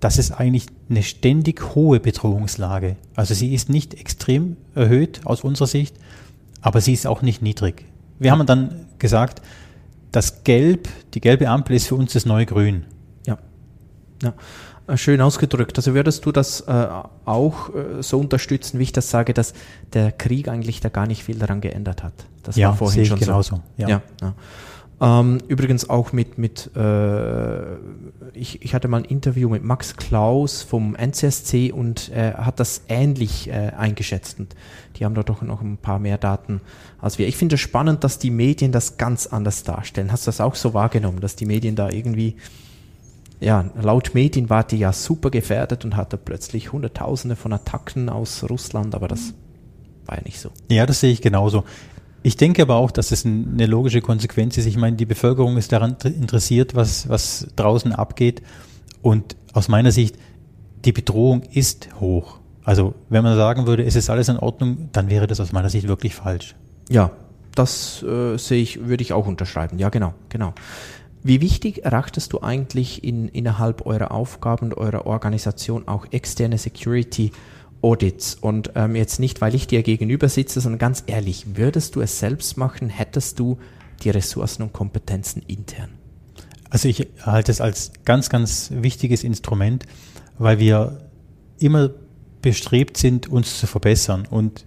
dass 0.00 0.18
es 0.18 0.32
eigentlich 0.32 0.66
eine 0.88 1.02
ständig 1.02 1.74
hohe 1.74 2.00
Bedrohungslage. 2.00 2.96
Also 3.14 3.34
sie 3.34 3.54
ist 3.54 3.68
nicht 3.68 3.94
extrem 3.94 4.56
erhöht 4.74 5.20
aus 5.24 5.44
unserer 5.44 5.68
Sicht, 5.68 5.94
aber 6.62 6.80
sie 6.80 6.92
ist 6.92 7.06
auch 7.06 7.22
nicht 7.22 7.42
niedrig. 7.42 7.84
Wir 8.18 8.32
haben 8.32 8.44
dann 8.46 8.86
gesagt, 8.98 9.42
das 10.12 10.42
Gelb, 10.44 10.88
die 11.14 11.20
gelbe 11.20 11.48
Ampel 11.48 11.76
ist 11.76 11.86
für 11.86 11.94
uns 11.94 12.12
das 12.12 12.26
neue 12.26 12.46
Grün. 12.46 12.84
Ja. 13.26 13.38
ja. 14.22 14.34
Äh, 14.86 14.96
schön 14.96 15.20
ausgedrückt. 15.20 15.76
Also 15.78 15.94
würdest 15.94 16.26
du 16.26 16.32
das 16.32 16.62
äh, 16.62 16.86
auch 17.24 17.74
äh, 17.74 18.02
so 18.02 18.18
unterstützen, 18.18 18.78
wie 18.78 18.84
ich 18.84 18.92
das 18.92 19.10
sage, 19.10 19.34
dass 19.34 19.54
der 19.92 20.12
Krieg 20.12 20.48
eigentlich 20.48 20.80
da 20.80 20.88
gar 20.88 21.06
nicht 21.06 21.24
viel 21.24 21.38
daran 21.38 21.60
geändert 21.60 22.02
hat? 22.02 22.12
Das 22.42 22.56
ja, 22.56 22.68
war 22.68 22.76
vorhin 22.76 23.04
schon 23.04 23.18
genauso. 23.18 23.56
So. 23.56 23.62
Ja. 23.76 23.88
ja, 23.88 24.02
ja. 24.20 24.34
Ähm, 25.02 25.38
übrigens 25.48 25.88
auch 25.88 26.12
mit, 26.12 26.36
mit 26.36 26.70
äh, 26.76 27.76
ich, 28.34 28.62
ich 28.62 28.74
hatte 28.74 28.86
mal 28.86 28.98
ein 28.98 29.04
Interview 29.04 29.48
mit 29.48 29.64
Max 29.64 29.96
Klaus 29.96 30.62
vom 30.62 30.94
NCSC 30.94 31.72
und 31.72 32.10
er 32.10 32.44
hat 32.44 32.60
das 32.60 32.82
ähnlich 32.88 33.48
äh, 33.48 33.72
eingeschätzt. 33.76 34.38
Und 34.38 34.54
die 34.96 35.06
haben 35.06 35.14
da 35.14 35.22
doch 35.22 35.40
noch 35.40 35.62
ein 35.62 35.78
paar 35.78 35.98
mehr 35.98 36.18
Daten 36.18 36.60
als 37.00 37.18
wir. 37.18 37.26
Ich 37.28 37.38
finde 37.38 37.54
es 37.54 37.62
spannend, 37.62 38.04
dass 38.04 38.18
die 38.18 38.30
Medien 38.30 38.72
das 38.72 38.98
ganz 38.98 39.26
anders 39.26 39.62
darstellen. 39.62 40.12
Hast 40.12 40.26
du 40.26 40.28
das 40.28 40.40
auch 40.40 40.54
so 40.54 40.74
wahrgenommen, 40.74 41.20
dass 41.20 41.34
die 41.34 41.46
Medien 41.46 41.76
da 41.76 41.88
irgendwie, 41.88 42.36
ja, 43.40 43.70
laut 43.80 44.10
Medien 44.12 44.50
war 44.50 44.64
die 44.64 44.78
ja 44.78 44.92
super 44.92 45.30
gefährdet 45.30 45.86
und 45.86 45.96
hatte 45.96 46.18
plötzlich 46.18 46.72
Hunderttausende 46.72 47.36
von 47.36 47.54
Attacken 47.54 48.10
aus 48.10 48.44
Russland, 48.50 48.94
aber 48.94 49.08
das 49.08 49.32
war 50.04 50.18
ja 50.18 50.22
nicht 50.24 50.40
so. 50.40 50.50
Ja, 50.68 50.84
das 50.84 51.00
sehe 51.00 51.12
ich 51.12 51.22
genauso. 51.22 51.64
Ich 52.22 52.36
denke 52.36 52.62
aber 52.62 52.76
auch, 52.76 52.90
dass 52.90 53.12
es 53.12 53.24
eine 53.24 53.66
logische 53.66 54.02
Konsequenz 54.02 54.58
ist. 54.58 54.66
Ich 54.66 54.76
meine, 54.76 54.96
die 54.96 55.06
Bevölkerung 55.06 55.56
ist 55.56 55.72
daran 55.72 55.96
interessiert, 56.04 56.74
was, 56.74 57.08
was 57.08 57.46
draußen 57.56 57.92
abgeht. 57.92 58.42
Und 59.00 59.36
aus 59.52 59.68
meiner 59.68 59.90
Sicht, 59.90 60.16
die 60.84 60.92
Bedrohung 60.92 61.42
ist 61.52 61.88
hoch. 61.98 62.38
Also 62.62 62.94
wenn 63.08 63.24
man 63.24 63.36
sagen 63.36 63.66
würde, 63.66 63.84
es 63.84 63.96
ist 63.96 64.10
alles 64.10 64.28
in 64.28 64.38
Ordnung, 64.38 64.90
dann 64.92 65.08
wäre 65.08 65.26
das 65.26 65.40
aus 65.40 65.52
meiner 65.52 65.70
Sicht 65.70 65.88
wirklich 65.88 66.14
falsch. 66.14 66.54
Ja, 66.90 67.10
das 67.54 68.02
äh, 68.02 68.36
sehe 68.36 68.62
ich, 68.62 68.86
würde 68.86 69.02
ich 69.02 69.12
auch 69.12 69.26
unterschreiben. 69.26 69.78
Ja, 69.78 69.88
genau, 69.88 70.14
genau. 70.28 70.52
Wie 71.22 71.40
wichtig 71.40 71.84
erachtest 71.84 72.32
du 72.32 72.40
eigentlich 72.40 73.04
in, 73.04 73.28
innerhalb 73.28 73.84
eurer 73.86 74.10
Aufgaben 74.10 74.66
und 74.66 74.74
eurer 74.78 75.06
Organisation 75.06 75.86
auch 75.88 76.06
externe 76.10 76.58
Security 76.58 77.32
Audits. 77.82 78.34
Und 78.34 78.72
ähm, 78.74 78.96
jetzt 78.96 79.20
nicht, 79.20 79.40
weil 79.40 79.54
ich 79.54 79.66
dir 79.66 79.82
gegenüber 79.82 80.28
sitze, 80.28 80.60
sondern 80.60 80.78
ganz 80.78 81.04
ehrlich, 81.06 81.56
würdest 81.56 81.96
du 81.96 82.00
es 82.00 82.18
selbst 82.18 82.56
machen, 82.56 82.88
hättest 82.88 83.38
du 83.38 83.58
die 84.02 84.10
Ressourcen 84.10 84.62
und 84.62 84.72
Kompetenzen 84.72 85.42
intern? 85.46 85.90
Also 86.68 86.88
ich 86.88 87.08
halte 87.22 87.50
es 87.50 87.60
als 87.60 87.92
ganz, 88.04 88.28
ganz 88.28 88.70
wichtiges 88.72 89.24
Instrument, 89.24 89.86
weil 90.38 90.58
wir 90.58 91.08
immer 91.58 91.90
bestrebt 92.42 92.96
sind, 92.96 93.28
uns 93.28 93.58
zu 93.58 93.66
verbessern. 93.66 94.26
Und 94.30 94.64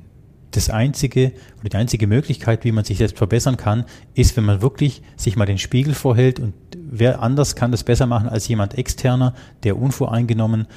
das 0.52 0.70
einzige 0.70 1.34
oder 1.60 1.70
die 1.70 1.78
einzige 1.78 2.08
Möglichkeit, 2.08 2.64
wie 2.64 2.72
man 2.72 2.84
sich 2.84 2.98
selbst 3.00 3.18
verbessern 3.18 3.58
kann, 3.58 3.86
ist, 4.14 4.38
wenn 4.38 4.46
man 4.46 4.62
wirklich 4.62 5.02
sich 5.16 5.36
mal 5.36 5.46
den 5.46 5.58
Spiegel 5.58 5.94
vorhält 5.94 6.40
und 6.40 6.54
wer 6.78 7.22
anders 7.22 7.56
kann 7.56 7.72
das 7.72 7.84
besser 7.84 8.06
machen 8.06 8.30
als 8.30 8.48
jemand 8.48 8.78
externer, 8.78 9.34
der 9.64 9.78
unvoreingenommen 9.78 10.68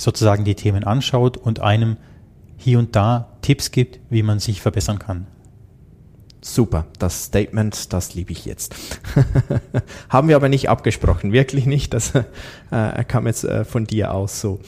sozusagen 0.00 0.44
die 0.44 0.54
Themen 0.54 0.84
anschaut 0.84 1.36
und 1.36 1.60
einem 1.60 1.96
hier 2.56 2.78
und 2.78 2.96
da 2.96 3.36
Tipps 3.42 3.70
gibt, 3.70 4.00
wie 4.10 4.22
man 4.22 4.38
sich 4.38 4.60
verbessern 4.60 4.98
kann. 4.98 5.26
Super, 6.42 6.86
das 6.98 7.24
Statement, 7.24 7.92
das 7.92 8.14
liebe 8.14 8.32
ich 8.32 8.46
jetzt. 8.46 8.74
Haben 10.08 10.28
wir 10.28 10.36
aber 10.36 10.48
nicht 10.48 10.70
abgesprochen, 10.70 11.32
wirklich 11.32 11.66
nicht. 11.66 11.92
Das 11.92 12.14
äh, 12.14 13.04
kam 13.04 13.26
jetzt 13.26 13.44
äh, 13.44 13.64
von 13.66 13.84
dir 13.84 14.14
aus 14.14 14.40
so. 14.40 14.60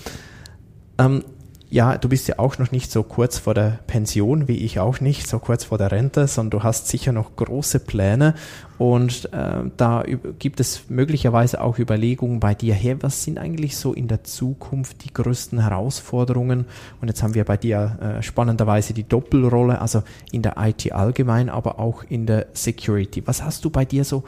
Ähm, 0.98 1.24
ja, 1.72 1.96
du 1.96 2.11
bist 2.11 2.28
ja 2.28 2.38
auch 2.38 2.58
noch 2.58 2.70
nicht 2.70 2.92
so 2.92 3.02
kurz 3.02 3.38
vor 3.38 3.54
der 3.54 3.78
Pension, 3.87 4.46
wie 4.46 4.58
ich 4.58 4.78
auch 4.78 5.00
nicht, 5.00 5.26
so 5.26 5.38
kurz 5.38 5.64
vor 5.64 5.78
der 5.78 5.90
Rente, 5.90 6.26
sondern 6.26 6.61
du 6.61 6.62
hast 6.62 6.88
sicher 6.88 7.12
noch 7.12 7.35
große 7.35 7.80
Pläne 7.80 8.35
und 8.76 9.32
äh, 9.32 9.70
da 9.78 10.04
gibt 10.38 10.61
es 10.61 10.90
möglicherweise 10.90 11.62
auch 11.62 11.78
Überlegungen 11.78 12.40
bei 12.40 12.54
dir 12.54 12.74
her, 12.74 13.02
was 13.02 13.24
sind 13.24 13.38
eigentlich 13.38 13.78
so 13.78 13.94
in 13.94 14.06
der 14.06 14.22
Zukunft 14.22 15.02
die 15.04 15.14
größten 15.14 15.61
Herausforderungen? 15.62 16.66
Und 17.00 17.08
jetzt 17.08 17.22
haben 17.22 17.35
wir 17.35 17.44
bei 17.46 17.56
dir 17.56 17.98
äh, 18.18 18.22
spannenderweise 18.22 18.92
die 18.92 19.08
Doppelrolle, 19.08 19.80
also 19.80 20.02
in 20.30 20.42
der 20.42 20.56
IT 20.58 20.92
allgemein, 20.92 21.48
aber 21.48 21.78
auch 21.78 22.04
in 22.04 22.26
der 22.26 22.48
Security. 22.52 23.26
Was 23.26 23.42
hast 23.42 23.64
du 23.64 23.70
bei 23.70 23.87
dir 23.87 24.04
so 24.04 24.24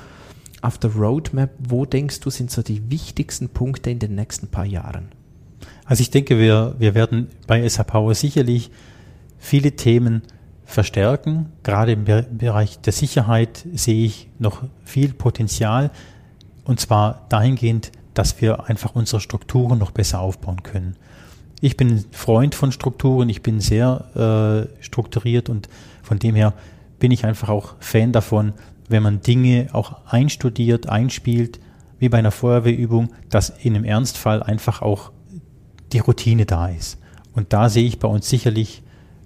auf 0.62 0.78
der 0.78 0.94
Roadmap? 0.94 1.50
Wo 1.59 1.85
denkst 1.85 2.20
du 2.20 2.30
sind 2.30 2.50
so 2.50 2.62
die 2.62 2.90
wichtigsten 2.90 3.50
Punkte 3.50 3.90
in 3.90 3.98
den 3.98 4.14
nächsten 4.14 4.48
paar 4.48 4.64
Jahren? 4.64 5.23
Also 5.85 6.01
ich 6.01 6.11
denke, 6.11 6.38
wir, 6.38 6.75
wir 6.79 6.94
werden 6.94 7.29
bei 7.47 7.68
SAP 7.68 8.14
sicherlich 8.14 8.70
viele 9.38 9.73
Themen 9.73 10.23
verstärken. 10.64 11.53
Gerade 11.62 11.92
im 11.92 12.05
Bereich 12.05 12.81
der 12.81 12.92
Sicherheit 12.92 13.64
sehe 13.75 14.05
ich 14.05 14.29
noch 14.38 14.62
viel 14.85 15.12
Potenzial. 15.12 15.90
Und 16.64 16.81
zwar 16.81 17.27
dahingehend, 17.29 17.92
dass 18.14 18.40
wir 18.40 18.68
einfach 18.68 18.94
unsere 18.94 19.20
Strukturen 19.20 19.79
noch 19.79 19.90
besser 19.90 20.20
aufbauen 20.20 20.62
können. 20.62 20.97
Ich 21.61 21.77
bin 21.77 22.05
Freund 22.12 22.55
von 22.55 22.73
Strukturen, 22.73 23.29
ich 23.29 23.42
bin 23.42 23.61
sehr 23.61 24.68
äh, 24.79 24.83
strukturiert 24.83 25.49
und 25.49 25.68
von 26.03 26.18
dem 26.18 26.35
her 26.35 26.55
bin 26.99 27.11
ich 27.11 27.25
einfach 27.25 27.49
auch 27.49 27.75
Fan 27.81 28.12
davon, 28.12 28.53
wenn 28.88 29.03
man 29.03 29.20
Dinge 29.20 29.68
auch 29.73 30.05
einstudiert, 30.07 30.88
einspielt, 30.88 31.59
wie 31.99 32.09
bei 32.09 32.18
einer 32.18 32.31
Feuerwehrübung, 32.31 33.11
dass 33.31 33.51
in 33.51 33.75
einem 33.75 33.85
Ernstfall 33.85 34.42
einfach 34.42 34.83
auch 34.83 35.11
die 35.92 35.99
Routine 35.99 36.47
da 36.47 36.68
ist. 36.68 36.99
Und 37.35 37.53
da 37.53 37.68
sehe 37.68 37.87
ich 37.87 37.99
bei 37.99 38.09
uns 38.09 38.29
sicherlich 38.29 38.83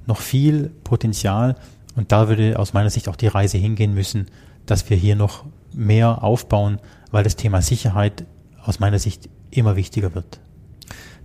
noch 0.07 0.21
viel 0.21 0.71
Potenzial 0.85 1.57
und 1.94 2.12
da 2.12 2.29
würde 2.29 2.59
aus 2.59 2.73
meiner 2.73 2.90
Sicht 2.90 3.09
auch 3.09 3.16
die 3.16 3.27
Reise 3.27 3.59
hingehen 3.59 3.92
müssen, 3.92 4.27
dass 4.66 4.88
wir 4.88 4.97
hier 4.97 5.16
noch 5.16 5.44
mehr 5.73 6.23
aufbauen, 6.23 6.79
weil 7.11 7.25
das 7.25 7.37
Thema 7.37 7.61
Sicherheit 7.61 8.25
aus 8.62 8.81
meiner 8.81 8.99
Sicht 8.99 9.29
immer 9.51 9.77
wichtiger 9.77 10.14
wird. 10.14 10.40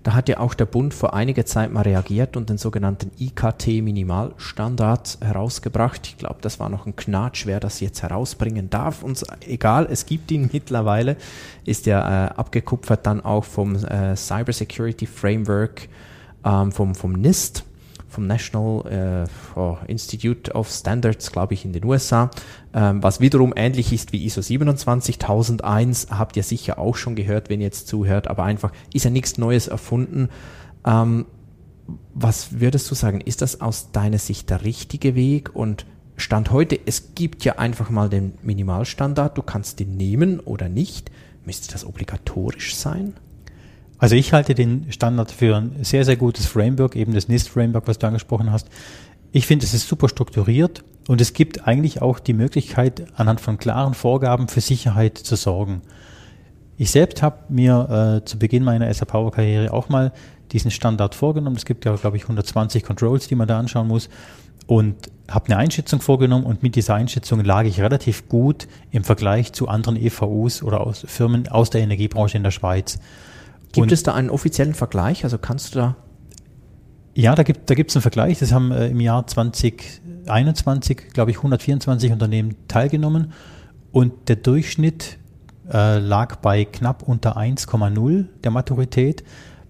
Da 0.03 0.13
hat 0.13 0.27
ja 0.27 0.39
auch 0.39 0.53
der 0.53 0.65
Bund 0.65 0.93
vor 0.93 1.13
einiger 1.13 1.45
Zeit 1.45 1.71
mal 1.71 1.81
reagiert 1.81 2.35
und 2.35 2.49
den 2.49 2.57
sogenannten 2.57 3.11
IKT-Minimalstandard 3.19 5.19
herausgebracht. 5.21 6.07
Ich 6.07 6.17
glaube, 6.17 6.39
das 6.41 6.59
war 6.59 6.67
noch 6.67 6.85
ein 6.85 6.97
Knatsch, 6.97 7.45
wer 7.45 7.61
das 7.61 7.79
jetzt 7.79 8.03
herausbringen 8.03 8.69
darf. 8.69 9.01
Uns 9.01 9.23
egal, 9.47 9.87
es 9.89 10.05
gibt 10.05 10.29
ihn 10.31 10.49
mittlerweile, 10.51 11.15
ist 11.63 11.85
ja 11.85 12.25
äh, 12.25 12.29
abgekupfert 12.31 13.05
dann 13.05 13.21
auch 13.21 13.45
vom 13.45 13.75
äh, 13.75 14.17
Cybersecurity 14.17 15.05
Framework 15.05 15.87
ähm, 16.43 16.73
vom, 16.73 16.95
vom 16.95 17.13
NIST 17.13 17.63
vom 18.13 18.27
National 18.27 19.25
äh, 19.25 19.59
oh, 19.59 19.77
Institute 19.87 20.51
of 20.53 20.69
Standards, 20.69 21.31
glaube 21.31 21.53
ich, 21.55 21.65
in 21.65 21.73
den 21.73 21.83
USA, 21.83 22.29
ähm, 22.73 23.01
was 23.03 23.19
wiederum 23.19 23.53
ähnlich 23.55 23.91
ist 23.91 24.13
wie 24.13 24.23
ISO 24.25 24.41
27001, 24.41 26.07
habt 26.11 26.37
ihr 26.37 26.43
sicher 26.43 26.79
auch 26.79 26.95
schon 26.95 27.15
gehört, 27.15 27.49
wenn 27.49 27.59
ihr 27.59 27.67
jetzt 27.67 27.87
zuhört, 27.87 28.27
aber 28.27 28.43
einfach 28.43 28.71
ist 28.93 29.05
ja 29.05 29.11
nichts 29.11 29.37
Neues 29.37 29.67
erfunden. 29.67 30.29
Ähm, 30.85 31.25
was 32.13 32.59
würdest 32.59 32.89
du 32.89 32.95
sagen, 32.95 33.19
ist 33.19 33.41
das 33.41 33.59
aus 33.59 33.91
deiner 33.91 34.19
Sicht 34.19 34.49
der 34.49 34.63
richtige 34.63 35.15
Weg 35.15 35.55
und 35.55 35.85
Stand 36.15 36.51
heute, 36.51 36.79
es 36.85 37.15
gibt 37.15 37.43
ja 37.43 37.57
einfach 37.57 37.89
mal 37.89 38.07
den 38.07 38.33
Minimalstandard, 38.43 39.35
du 39.35 39.41
kannst 39.41 39.79
den 39.79 39.97
nehmen 39.97 40.39
oder 40.39 40.69
nicht. 40.69 41.11
Müsste 41.43 41.73
das 41.73 41.85
obligatorisch 41.85 42.75
sein? 42.75 43.15
Also 44.03 44.17
ich 44.17 44.33
halte 44.33 44.53
den 44.53 44.91
Standard 44.91 45.31
für 45.31 45.55
ein 45.55 45.77
sehr, 45.81 46.03
sehr 46.03 46.17
gutes 46.17 46.45
Framework, 46.45 46.97
eben 46.97 47.13
das 47.13 47.29
NIST-Framework, 47.29 47.87
was 47.87 47.99
du 47.99 48.07
angesprochen 48.07 48.51
hast. 48.51 48.67
Ich 49.31 49.47
finde, 49.47 49.65
es 49.65 49.73
ist 49.73 49.87
super 49.87 50.09
strukturiert 50.09 50.83
und 51.07 51.21
es 51.21 51.31
gibt 51.31 51.65
eigentlich 51.69 52.01
auch 52.01 52.19
die 52.19 52.33
Möglichkeit, 52.33 53.05
anhand 53.15 53.39
von 53.39 53.57
klaren 53.57 53.93
Vorgaben 53.93 54.49
für 54.49 54.59
Sicherheit 54.59 55.17
zu 55.17 55.37
sorgen. 55.37 55.83
Ich 56.75 56.91
selbst 56.91 57.21
habe 57.21 57.45
mir 57.47 58.19
äh, 58.19 58.25
zu 58.25 58.37
Beginn 58.37 58.65
meiner 58.65 58.93
SA 58.93 59.05
Power 59.05 59.31
Karriere 59.31 59.71
auch 59.71 59.87
mal 59.87 60.11
diesen 60.51 60.69
Standard 60.69 61.15
vorgenommen. 61.15 61.55
Es 61.55 61.63
gibt 61.63 61.85
ja, 61.85 61.95
glaube 61.95 62.17
ich, 62.17 62.23
120 62.23 62.83
Controls, 62.83 63.29
die 63.29 63.35
man 63.35 63.47
da 63.47 63.57
anschauen 63.57 63.87
muss 63.87 64.09
und 64.67 64.97
habe 65.31 65.45
eine 65.45 65.55
Einschätzung 65.55 66.01
vorgenommen 66.01 66.43
und 66.45 66.61
mit 66.61 66.75
dieser 66.75 66.95
Einschätzung 66.95 67.41
lag 67.41 67.63
ich 67.63 67.79
relativ 67.79 68.27
gut 68.27 68.67
im 68.91 69.05
Vergleich 69.05 69.53
zu 69.53 69.69
anderen 69.69 69.95
EVUs 69.95 70.61
oder 70.61 70.81
aus 70.81 71.05
Firmen 71.07 71.47
aus 71.47 71.69
der 71.69 71.79
Energiebranche 71.79 72.35
in 72.35 72.43
der 72.43 72.51
Schweiz. 72.51 72.99
Gibt 73.73 73.83
und 73.83 73.91
es 73.91 74.03
da 74.03 74.13
einen 74.13 74.29
offiziellen 74.29 74.73
Vergleich? 74.73 75.23
Also 75.23 75.37
kannst 75.37 75.75
du 75.75 75.79
da? 75.79 75.95
Ja, 77.15 77.35
da 77.35 77.43
gibt 77.43 77.69
da 77.69 77.75
gibt's 77.75 77.95
einen 77.95 78.01
Vergleich. 78.01 78.39
Das 78.39 78.51
haben 78.51 78.71
äh, 78.71 78.87
im 78.87 78.99
Jahr 78.99 79.27
2021, 79.27 81.09
glaube 81.13 81.31
ich, 81.31 81.37
124 81.37 82.11
Unternehmen 82.11 82.55
teilgenommen 82.67 83.33
und 83.91 84.29
der 84.29 84.37
Durchschnitt 84.37 85.17
äh, 85.71 85.99
lag 85.99 86.37
bei 86.37 86.65
knapp 86.65 87.03
unter 87.03 87.37
1,0 87.37 88.25
der 88.43 88.51
Maturität 88.51 89.23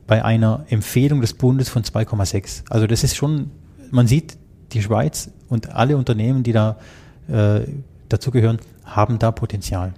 bei 0.07 0.23
einer 0.23 0.65
Empfehlung 0.69 1.21
des 1.21 1.33
Bundes 1.33 1.69
von 1.69 1.83
2,6. 1.83 2.63
Also 2.69 2.87
das 2.87 3.03
ist 3.03 3.15
schon, 3.15 3.51
man 3.91 4.07
sieht, 4.07 4.37
die 4.71 4.81
Schweiz 4.81 5.31
und 5.49 5.71
alle 5.71 5.97
Unternehmen, 5.97 6.43
die 6.43 6.51
da 6.51 6.77
äh, 7.27 7.61
dazugehören, 8.09 8.59
haben 8.83 9.19
da 9.19 9.31
Potenzial. 9.31 9.93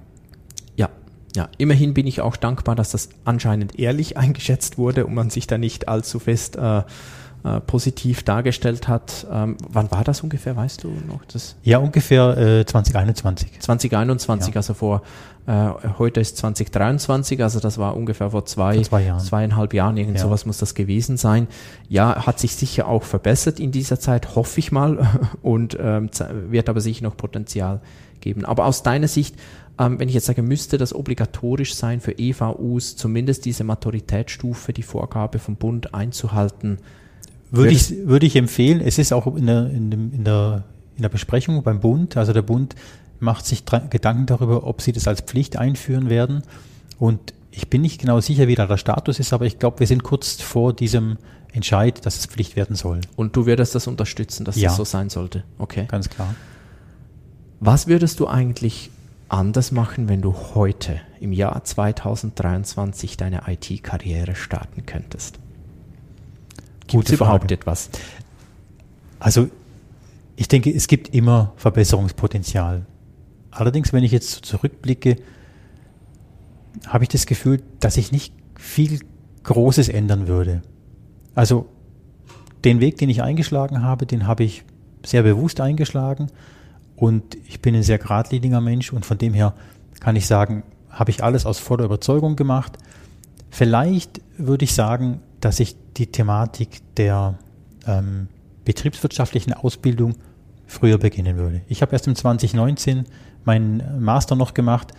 Ja, 1.35 1.49
immerhin 1.57 1.93
bin 1.93 2.07
ich 2.07 2.21
auch 2.21 2.35
dankbar, 2.35 2.75
dass 2.75 2.91
das 2.91 3.09
anscheinend 3.23 3.77
ehrlich 3.77 4.17
eingeschätzt 4.17 4.77
wurde 4.77 5.05
und 5.05 5.13
man 5.13 5.29
sich 5.29 5.47
da 5.47 5.57
nicht 5.57 5.87
allzu 5.87 6.19
fest 6.19 6.55
äh, 6.55 6.83
äh, 7.45 7.61
positiv 7.61 8.23
dargestellt 8.23 8.87
hat. 8.87 9.27
Ähm, 9.31 9.57
wann 9.69 9.91
war 9.91 10.03
das 10.03 10.21
ungefähr, 10.21 10.55
weißt 10.55 10.83
du 10.83 10.87
noch? 11.07 11.23
Das 11.25 11.55
ja, 11.61 11.77
ungefähr 11.77 12.35
äh, 12.37 12.65
2021. 12.65 13.59
2021, 13.59 14.55
ja. 14.55 14.57
also 14.57 14.73
vor, 14.73 15.03
äh, 15.45 15.69
heute 15.99 16.21
ist 16.21 16.37
2023, 16.37 17.43
also 17.43 17.59
das 17.59 17.77
war 17.77 17.95
ungefähr 17.95 18.31
vor 18.31 18.45
zwei, 18.45 18.73
vor 18.75 18.83
zwei 18.83 19.03
Jahren. 19.03 19.19
zweieinhalb 19.19 19.75
Jahren, 19.75 19.95
irgend 19.95 20.17
ja. 20.17 20.23
sowas 20.23 20.47
muss 20.47 20.57
das 20.57 20.73
gewesen 20.73 21.17
sein. 21.17 21.47
Ja, 21.87 22.25
hat 22.25 22.39
sich 22.39 22.55
sicher 22.55 22.87
auch 22.87 23.03
verbessert 23.03 23.59
in 23.59 23.71
dieser 23.71 23.99
Zeit, 23.99 24.35
hoffe 24.35 24.59
ich 24.59 24.71
mal, 24.71 25.07
und 25.43 25.77
ähm, 25.79 26.09
wird 26.49 26.67
aber 26.67 26.81
sicher 26.81 27.03
noch 27.03 27.15
Potenzial 27.15 27.79
geben. 28.21 28.43
Aber 28.43 28.65
aus 28.65 28.81
deiner 28.81 29.07
Sicht, 29.07 29.35
ähm, 29.77 29.99
wenn 29.99 30.07
ich 30.07 30.15
jetzt 30.15 30.25
sage, 30.25 30.41
müsste 30.41 30.77
das 30.77 30.93
obligatorisch 30.93 31.75
sein 31.75 31.99
für 31.99 32.17
EVUs, 32.17 32.95
zumindest 32.95 33.45
diese 33.45 33.63
Maturitätsstufe, 33.63 34.73
die 34.73 34.83
Vorgabe 34.83 35.39
vom 35.39 35.55
Bund 35.55 35.93
einzuhalten? 35.93 36.79
Würde 37.51 37.71
ich, 37.71 38.07
würde 38.07 38.25
ich 38.25 38.35
empfehlen. 38.35 38.81
Es 38.81 38.97
ist 38.97 39.13
auch 39.13 39.35
in 39.35 39.45
der, 39.45 39.69
in, 39.69 39.91
dem, 39.91 40.13
in, 40.13 40.23
der, 40.23 40.63
in 40.95 41.01
der 41.01 41.09
Besprechung 41.09 41.61
beim 41.63 41.79
Bund, 41.79 42.17
also 42.17 42.33
der 42.33 42.41
Bund 42.41 42.75
macht 43.19 43.45
sich 43.45 43.63
Gedanken 43.65 44.25
darüber, 44.25 44.65
ob 44.65 44.81
sie 44.81 44.91
das 44.91 45.07
als 45.07 45.21
Pflicht 45.21 45.57
einführen 45.57 46.09
werden. 46.09 46.43
Und 46.99 47.33
ich 47.51 47.69
bin 47.69 47.81
nicht 47.81 48.01
genau 48.01 48.19
sicher, 48.19 48.47
wie 48.47 48.55
da 48.55 48.65
der 48.67 48.77
Status 48.77 49.19
ist, 49.19 49.31
aber 49.33 49.45
ich 49.45 49.59
glaube, 49.59 49.79
wir 49.79 49.87
sind 49.87 50.03
kurz 50.03 50.41
vor 50.41 50.73
diesem 50.73 51.17
Entscheid, 51.53 52.05
dass 52.05 52.17
es 52.17 52.25
Pflicht 52.25 52.57
werden 52.57 52.75
soll. 52.75 52.99
Und 53.15 53.35
du 53.35 53.45
würdest 53.45 53.75
das 53.75 53.87
unterstützen, 53.87 54.43
dass 54.43 54.57
ja. 54.57 54.69
es 54.69 54.75
so 54.75 54.83
sein 54.83 55.09
sollte? 55.09 55.43
Okay. 55.57 55.85
Ganz 55.87 56.09
klar. 56.09 56.35
Was 57.61 57.87
würdest 57.87 58.19
du 58.19 58.27
eigentlich 58.27 58.91
anders 59.29 59.71
machen, 59.71 60.07
wenn 60.09 60.21
du 60.21 60.33
heute 60.53 61.01
im 61.19 61.31
Jahr 61.33 61.63
2023 61.63 63.17
deine 63.17 63.43
IT-Karriere 63.47 64.35
starten 64.35 64.85
könntest? 64.85 65.39
Gibt 66.87 67.09
es 67.09 67.15
überhaupt 67.15 67.51
etwas? 67.51 67.89
Also 69.19 69.49
ich 70.35 70.47
denke, 70.47 70.71
es 70.73 70.87
gibt 70.87 71.13
immer 71.13 71.53
Verbesserungspotenzial. 71.55 72.85
Allerdings, 73.51 73.93
wenn 73.93 74.03
ich 74.03 74.11
jetzt 74.11 74.45
zurückblicke, 74.45 75.17
habe 76.87 77.03
ich 77.05 77.09
das 77.09 77.25
Gefühl, 77.25 77.63
dass 77.79 77.97
ich 77.97 78.11
nicht 78.11 78.33
viel 78.59 78.99
Großes 79.43 79.89
ändern 79.89 80.27
würde. 80.27 80.61
Also 81.33 81.67
den 82.63 82.81
Weg, 82.81 82.97
den 82.97 83.09
ich 83.09 83.21
eingeschlagen 83.21 83.81
habe, 83.81 84.05
den 84.05 84.27
habe 84.27 84.43
ich 84.43 84.63
sehr 85.05 85.23
bewusst 85.23 85.61
eingeschlagen 85.61 86.27
und 86.95 87.35
ich 87.47 87.61
bin 87.61 87.75
ein 87.75 87.83
sehr 87.83 87.97
geradliniger 87.97 88.61
Mensch 88.61 88.93
und 88.93 89.05
von 89.05 89.17
dem 89.17 89.33
her 89.33 89.53
kann 89.99 90.15
ich 90.15 90.27
sagen, 90.27 90.63
habe 90.89 91.11
ich 91.11 91.23
alles 91.23 91.45
aus 91.45 91.59
voller 91.59 91.85
Überzeugung 91.85 92.35
gemacht. 92.35 92.77
Vielleicht 93.49 94.21
würde 94.37 94.65
ich 94.65 94.73
sagen, 94.73 95.21
dass 95.41 95.59
ich 95.59 95.75
die 95.97 96.07
Thematik 96.07 96.81
der 96.95 97.37
ähm, 97.85 98.27
betriebswirtschaftlichen 98.63 99.53
Ausbildung 99.53 100.15
früher 100.67 100.97
beginnen 100.97 101.37
würde. 101.37 101.61
Ich 101.67 101.81
habe 101.81 101.91
erst 101.91 102.07
im 102.07 102.15
2019 102.15 103.05
meinen 103.43 104.03
Master 104.03 104.35
noch 104.35 104.53
gemacht 104.53 104.91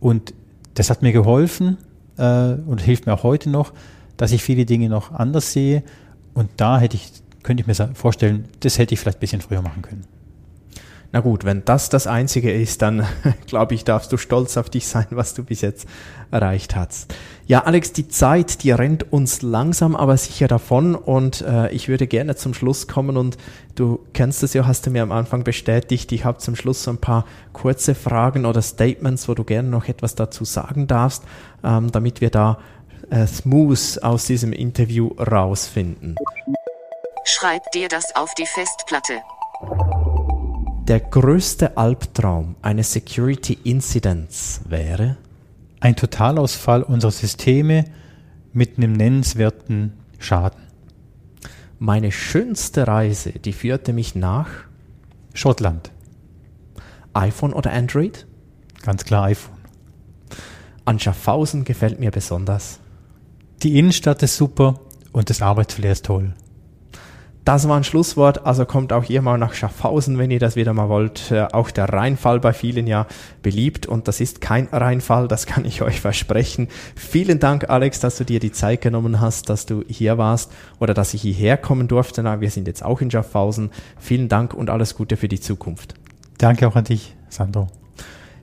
und 0.00 0.34
das 0.74 0.90
hat 0.90 1.02
mir 1.02 1.12
geholfen 1.12 1.78
äh, 2.18 2.52
und 2.52 2.82
hilft 2.82 3.06
mir 3.06 3.14
auch 3.14 3.22
heute 3.22 3.48
noch, 3.48 3.72
dass 4.16 4.32
ich 4.32 4.42
viele 4.42 4.66
Dinge 4.66 4.88
noch 4.88 5.12
anders 5.12 5.52
sehe. 5.52 5.82
Und 6.34 6.50
da 6.56 6.78
hätte 6.78 6.96
ich, 6.96 7.10
könnte 7.42 7.62
ich 7.62 7.66
mir 7.66 7.74
vorstellen, 7.94 8.44
das 8.60 8.78
hätte 8.78 8.94
ich 8.94 9.00
vielleicht 9.00 9.18
ein 9.18 9.20
bisschen 9.20 9.40
früher 9.40 9.62
machen 9.62 9.82
können. 9.82 10.04
Na 11.14 11.20
gut, 11.20 11.44
wenn 11.44 11.64
das 11.64 11.90
das 11.90 12.08
Einzige 12.08 12.52
ist, 12.52 12.82
dann 12.82 13.06
glaube 13.46 13.74
ich, 13.74 13.84
darfst 13.84 14.10
du 14.10 14.16
stolz 14.16 14.56
auf 14.56 14.68
dich 14.68 14.88
sein, 14.88 15.06
was 15.10 15.32
du 15.32 15.44
bis 15.44 15.60
jetzt 15.60 15.88
erreicht 16.32 16.74
hast. 16.74 17.14
Ja, 17.46 17.60
Alex, 17.60 17.92
die 17.92 18.08
Zeit, 18.08 18.64
die 18.64 18.72
rennt 18.72 19.12
uns 19.12 19.40
langsam, 19.40 19.94
aber 19.94 20.16
sicher 20.16 20.48
davon 20.48 20.96
und 20.96 21.42
äh, 21.42 21.70
ich 21.70 21.86
würde 21.86 22.08
gerne 22.08 22.34
zum 22.34 22.52
Schluss 22.52 22.88
kommen 22.88 23.16
und 23.16 23.38
du 23.76 24.00
kennst 24.12 24.42
es 24.42 24.54
ja, 24.54 24.66
hast 24.66 24.86
du 24.86 24.90
mir 24.90 25.04
am 25.04 25.12
Anfang 25.12 25.44
bestätigt, 25.44 26.10
ich 26.10 26.24
habe 26.24 26.38
zum 26.38 26.56
Schluss 26.56 26.82
so 26.82 26.90
ein 26.90 26.98
paar 26.98 27.26
kurze 27.52 27.94
Fragen 27.94 28.44
oder 28.44 28.60
Statements, 28.60 29.28
wo 29.28 29.34
du 29.34 29.44
gerne 29.44 29.68
noch 29.68 29.86
etwas 29.86 30.16
dazu 30.16 30.44
sagen 30.44 30.88
darfst, 30.88 31.22
ähm, 31.62 31.92
damit 31.92 32.22
wir 32.22 32.30
da 32.30 32.58
äh, 33.10 33.28
smooth 33.28 34.00
aus 34.02 34.24
diesem 34.24 34.52
Interview 34.52 35.12
rausfinden. 35.16 36.16
Schreib 37.24 37.70
dir 37.70 37.86
das 37.86 38.16
auf 38.16 38.34
die 38.34 38.46
Festplatte. 38.46 39.20
Der 40.86 41.00
größte 41.00 41.78
Albtraum 41.78 42.56
eines 42.60 42.92
Security 42.92 43.56
Incidents 43.64 44.60
wäre? 44.68 45.16
Ein 45.80 45.96
Totalausfall 45.96 46.82
unserer 46.82 47.10
Systeme 47.10 47.86
mit 48.52 48.76
einem 48.76 48.92
nennenswerten 48.92 49.94
Schaden. 50.18 50.60
Meine 51.78 52.12
schönste 52.12 52.86
Reise, 52.86 53.32
die 53.32 53.54
führte 53.54 53.94
mich 53.94 54.14
nach 54.14 54.48
Schottland. 55.32 55.90
iPhone 57.14 57.54
oder 57.54 57.72
Android? 57.72 58.26
Ganz 58.82 59.06
klar 59.06 59.24
iPhone. 59.24 59.56
An 60.84 61.00
Schaffhausen 61.00 61.64
gefällt 61.64 61.98
mir 61.98 62.10
besonders. 62.10 62.78
Die 63.62 63.78
Innenstadt 63.78 64.22
ist 64.22 64.36
super 64.36 64.80
und 65.12 65.30
das 65.30 65.40
Arbeitsflair 65.40 65.92
ist 65.92 66.04
toll. 66.04 66.34
Das 67.44 67.68
war 67.68 67.76
ein 67.76 67.84
Schlusswort, 67.84 68.46
also 68.46 68.64
kommt 68.64 68.90
auch 68.94 69.04
ihr 69.10 69.20
mal 69.20 69.36
nach 69.36 69.52
Schaffhausen, 69.52 70.16
wenn 70.16 70.30
ihr 70.30 70.38
das 70.38 70.56
wieder 70.56 70.72
mal 70.72 70.88
wollt. 70.88 71.30
Äh, 71.30 71.42
auch 71.52 71.70
der 71.70 71.90
Rheinfall 71.90 72.40
bei 72.40 72.54
vielen 72.54 72.86
ja 72.86 73.06
beliebt 73.42 73.86
und 73.86 74.08
das 74.08 74.20
ist 74.20 74.40
kein 74.40 74.66
Rheinfall, 74.72 75.28
das 75.28 75.44
kann 75.44 75.66
ich 75.66 75.82
euch 75.82 76.00
versprechen. 76.00 76.68
Vielen 76.96 77.40
Dank, 77.40 77.68
Alex, 77.68 78.00
dass 78.00 78.16
du 78.16 78.24
dir 78.24 78.40
die 78.40 78.52
Zeit 78.52 78.80
genommen 78.80 79.20
hast, 79.20 79.50
dass 79.50 79.66
du 79.66 79.84
hier 79.86 80.16
warst 80.16 80.52
oder 80.80 80.94
dass 80.94 81.12
ich 81.12 81.20
hierher 81.20 81.58
kommen 81.58 81.86
durfte. 81.86 82.22
Na, 82.22 82.40
wir 82.40 82.50
sind 82.50 82.66
jetzt 82.66 82.82
auch 82.82 83.02
in 83.02 83.10
Schaffhausen. 83.10 83.70
Vielen 83.98 84.30
Dank 84.30 84.54
und 84.54 84.70
alles 84.70 84.94
Gute 84.94 85.18
für 85.18 85.28
die 85.28 85.40
Zukunft. 85.40 85.94
Danke 86.38 86.66
auch 86.66 86.76
an 86.76 86.84
dich, 86.84 87.14
Sandro. 87.28 87.68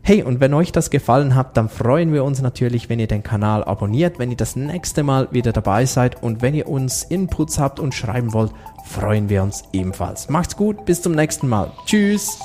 Hey, 0.03 0.23
und 0.23 0.39
wenn 0.39 0.55
euch 0.55 0.71
das 0.71 0.89
gefallen 0.89 1.35
hat, 1.35 1.57
dann 1.57 1.69
freuen 1.69 2.11
wir 2.11 2.23
uns 2.23 2.41
natürlich, 2.41 2.89
wenn 2.89 2.99
ihr 2.99 3.07
den 3.07 3.21
Kanal 3.21 3.63
abonniert, 3.63 4.17
wenn 4.17 4.31
ihr 4.31 4.37
das 4.37 4.55
nächste 4.55 5.03
Mal 5.03 5.27
wieder 5.31 5.53
dabei 5.53 5.85
seid 5.85 6.23
und 6.23 6.41
wenn 6.41 6.55
ihr 6.55 6.67
uns 6.67 7.03
Inputs 7.03 7.59
habt 7.59 7.79
und 7.79 7.93
schreiben 7.93 8.33
wollt, 8.33 8.51
freuen 8.83 9.29
wir 9.29 9.43
uns 9.43 9.63
ebenfalls. 9.73 10.27
Macht's 10.27 10.57
gut, 10.57 10.85
bis 10.85 11.03
zum 11.03 11.13
nächsten 11.13 11.47
Mal. 11.47 11.71
Tschüss. 11.85 12.39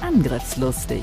Angriffslustig. 0.00 1.02